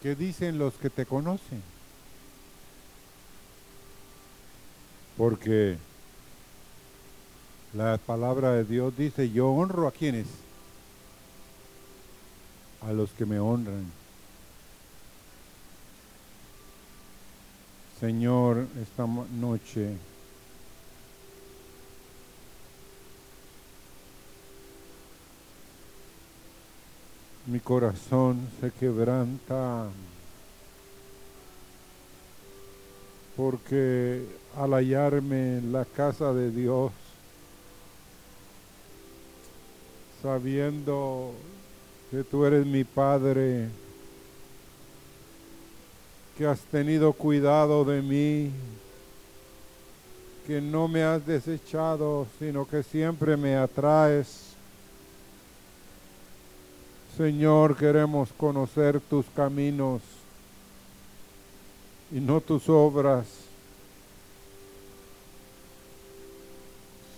¿Qué 0.02 0.14
dicen 0.14 0.59
los 0.59 0.74
que 0.74 0.88
te 0.88 1.04
conocen? 1.04 1.61
Porque 5.16 5.78
la 7.72 7.98
palabra 7.98 8.52
de 8.52 8.64
Dios 8.64 8.96
dice, 8.96 9.30
yo 9.30 9.48
honro 9.48 9.88
a 9.88 9.90
quienes, 9.90 10.26
a 12.87 12.93
los 12.93 13.11
que 13.11 13.26
me 13.26 13.39
honran. 13.39 13.91
Señor, 18.01 18.66
esta 18.80 19.07
noche 19.07 19.97
mi 27.47 27.61
corazón 27.61 28.49
se 28.61 28.70
quebranta 28.70 29.89
porque 33.37 34.26
al 34.57 34.72
hallarme 34.72 35.59
en 35.59 35.72
la 35.72 35.84
casa 35.84 36.32
de 36.32 36.51
Dios, 36.51 36.93
sabiendo 40.22 41.32
que 42.11 42.24
tú 42.24 42.44
eres 42.44 42.66
mi 42.66 42.84
Padre, 42.84 43.68
que 46.36 46.46
has 46.46 46.61
tenido 46.61 47.12
cuidado 47.12 47.84
de 47.84 48.02
mí, 48.02 48.50
que 50.46 50.61
no 50.61 50.88
me 50.88 51.02
has 51.02 51.26
desechado, 51.26 52.26
sino 52.38 52.66
que 52.66 52.82
siempre 52.82 53.36
me 53.36 53.57
atraes 53.57 54.46
Señor, 57.16 57.78
queremos 57.78 58.28
conocer 58.36 59.00
tus 59.00 59.24
caminos 59.34 60.02
y 62.12 62.20
no 62.20 62.42
tus 62.42 62.68
obras. 62.68 63.26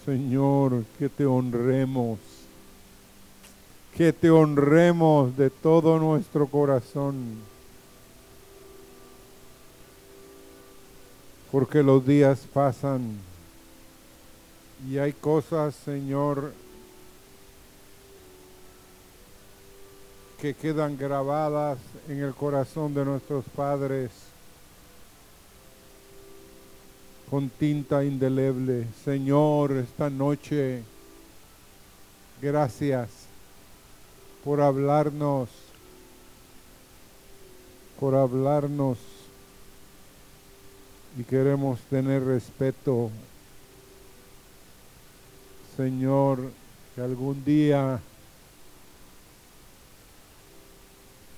Señor, 0.05 0.84
que 1.01 1.09
te 1.09 1.26
honremos, 1.26 2.20
que 3.99 4.13
te 4.13 4.31
honremos 4.31 5.37
de 5.37 5.51
todo 5.51 5.99
nuestro 5.99 6.47
corazón, 6.47 7.41
porque 11.51 11.83
los 11.83 12.07
días 12.07 12.47
pasan 12.55 13.19
y 14.89 14.99
hay 14.99 15.13
cosas, 15.13 15.75
Señor, 15.85 16.53
que 20.41 20.55
quedan 20.55 20.97
grabadas 20.97 21.79
en 22.09 22.23
el 22.23 22.35
corazón 22.35 22.95
de 22.95 23.05
nuestros 23.05 23.45
padres 23.47 24.13
con 27.29 27.49
tinta 27.49 28.05
indeleble. 28.05 28.87
Señor, 29.05 29.73
esta 29.73 30.09
noche, 30.09 30.85
gracias 32.41 33.18
por 34.49 34.63
hablarnos, 34.63 35.51
por 38.01 38.15
hablarnos 38.15 38.97
y 41.19 41.23
queremos 41.23 41.79
tener 41.91 42.25
respeto. 42.25 43.11
Señor, 45.77 46.51
que 46.95 47.03
algún 47.03 47.45
día 47.45 48.01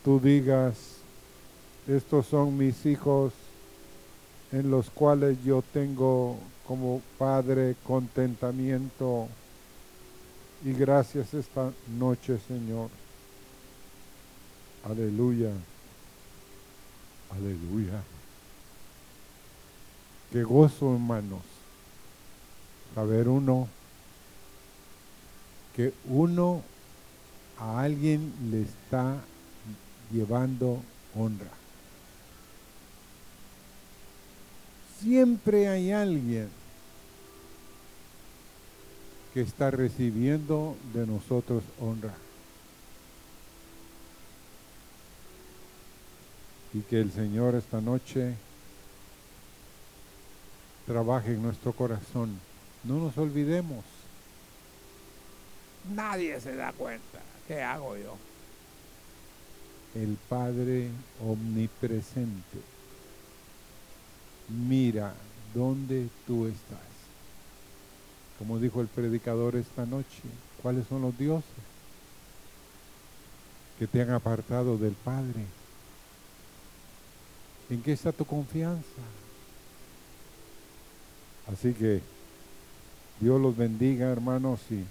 tú 0.04 0.20
digas, 0.20 0.76
estos 1.88 2.26
son 2.26 2.56
mis 2.56 2.86
hijos 2.86 3.32
en 4.52 4.70
los 4.70 4.88
cuales 4.88 5.36
yo 5.42 5.64
tengo 5.72 6.36
como 6.64 7.02
Padre 7.18 7.74
contentamiento 7.82 9.26
y 10.64 10.72
gracias 10.74 11.34
esta 11.34 11.72
noche, 11.98 12.38
Señor. 12.46 12.99
Aleluya. 14.84 15.52
Aleluya. 17.30 18.02
Qué 20.32 20.42
gozo, 20.42 20.94
hermanos. 20.94 21.42
Saber 22.94 23.28
uno 23.28 23.68
que 25.76 25.92
uno 26.06 26.62
a 27.58 27.80
alguien 27.82 28.32
le 28.50 28.62
está 28.62 29.20
llevando 30.10 30.82
honra. 31.14 31.50
Siempre 35.00 35.68
hay 35.68 35.92
alguien 35.92 36.48
que 39.32 39.42
está 39.42 39.70
recibiendo 39.70 40.76
de 40.92 41.06
nosotros 41.06 41.62
honra. 41.80 42.14
Y 46.72 46.80
que 46.80 47.00
el 47.00 47.10
Señor 47.12 47.54
esta 47.54 47.80
noche 47.80 48.34
trabaje 50.86 51.32
en 51.32 51.42
nuestro 51.42 51.72
corazón. 51.72 52.38
No 52.84 52.98
nos 52.98 53.16
olvidemos. 53.18 53.84
Nadie 55.94 56.40
se 56.40 56.54
da 56.54 56.72
cuenta. 56.72 57.20
¿Qué 57.48 57.62
hago 57.62 57.96
yo? 57.96 58.16
el 59.94 60.16
Padre 60.28 60.88
omnipresente. 61.24 62.58
Mira 64.48 65.14
dónde 65.54 66.08
tú 66.26 66.46
estás. 66.46 66.78
Como 68.38 68.58
dijo 68.58 68.80
el 68.80 68.88
predicador 68.88 69.56
esta 69.56 69.86
noche, 69.86 70.22
¿cuáles 70.62 70.86
son 70.86 71.02
los 71.02 71.16
dioses 71.18 71.44
que 73.78 73.86
te 73.86 74.00
han 74.02 74.10
apartado 74.10 74.78
del 74.78 74.94
Padre? 74.94 75.44
¿En 77.70 77.82
qué 77.82 77.92
está 77.92 78.12
tu 78.12 78.24
confianza? 78.24 78.84
Así 81.52 81.72
que 81.72 82.00
Dios 83.20 83.40
los 83.40 83.56
bendiga, 83.56 84.10
hermanos, 84.10 84.60
y 84.70 84.84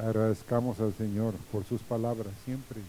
Agradezcamos 0.00 0.80
al 0.80 0.94
Señor 0.94 1.34
por 1.52 1.64
sus 1.64 1.82
palabras 1.82 2.32
siempre. 2.46 2.80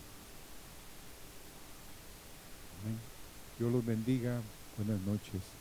Dios 3.60 3.72
los 3.72 3.86
bendiga. 3.86 4.40
Buenas 4.78 5.02
noches. 5.02 5.61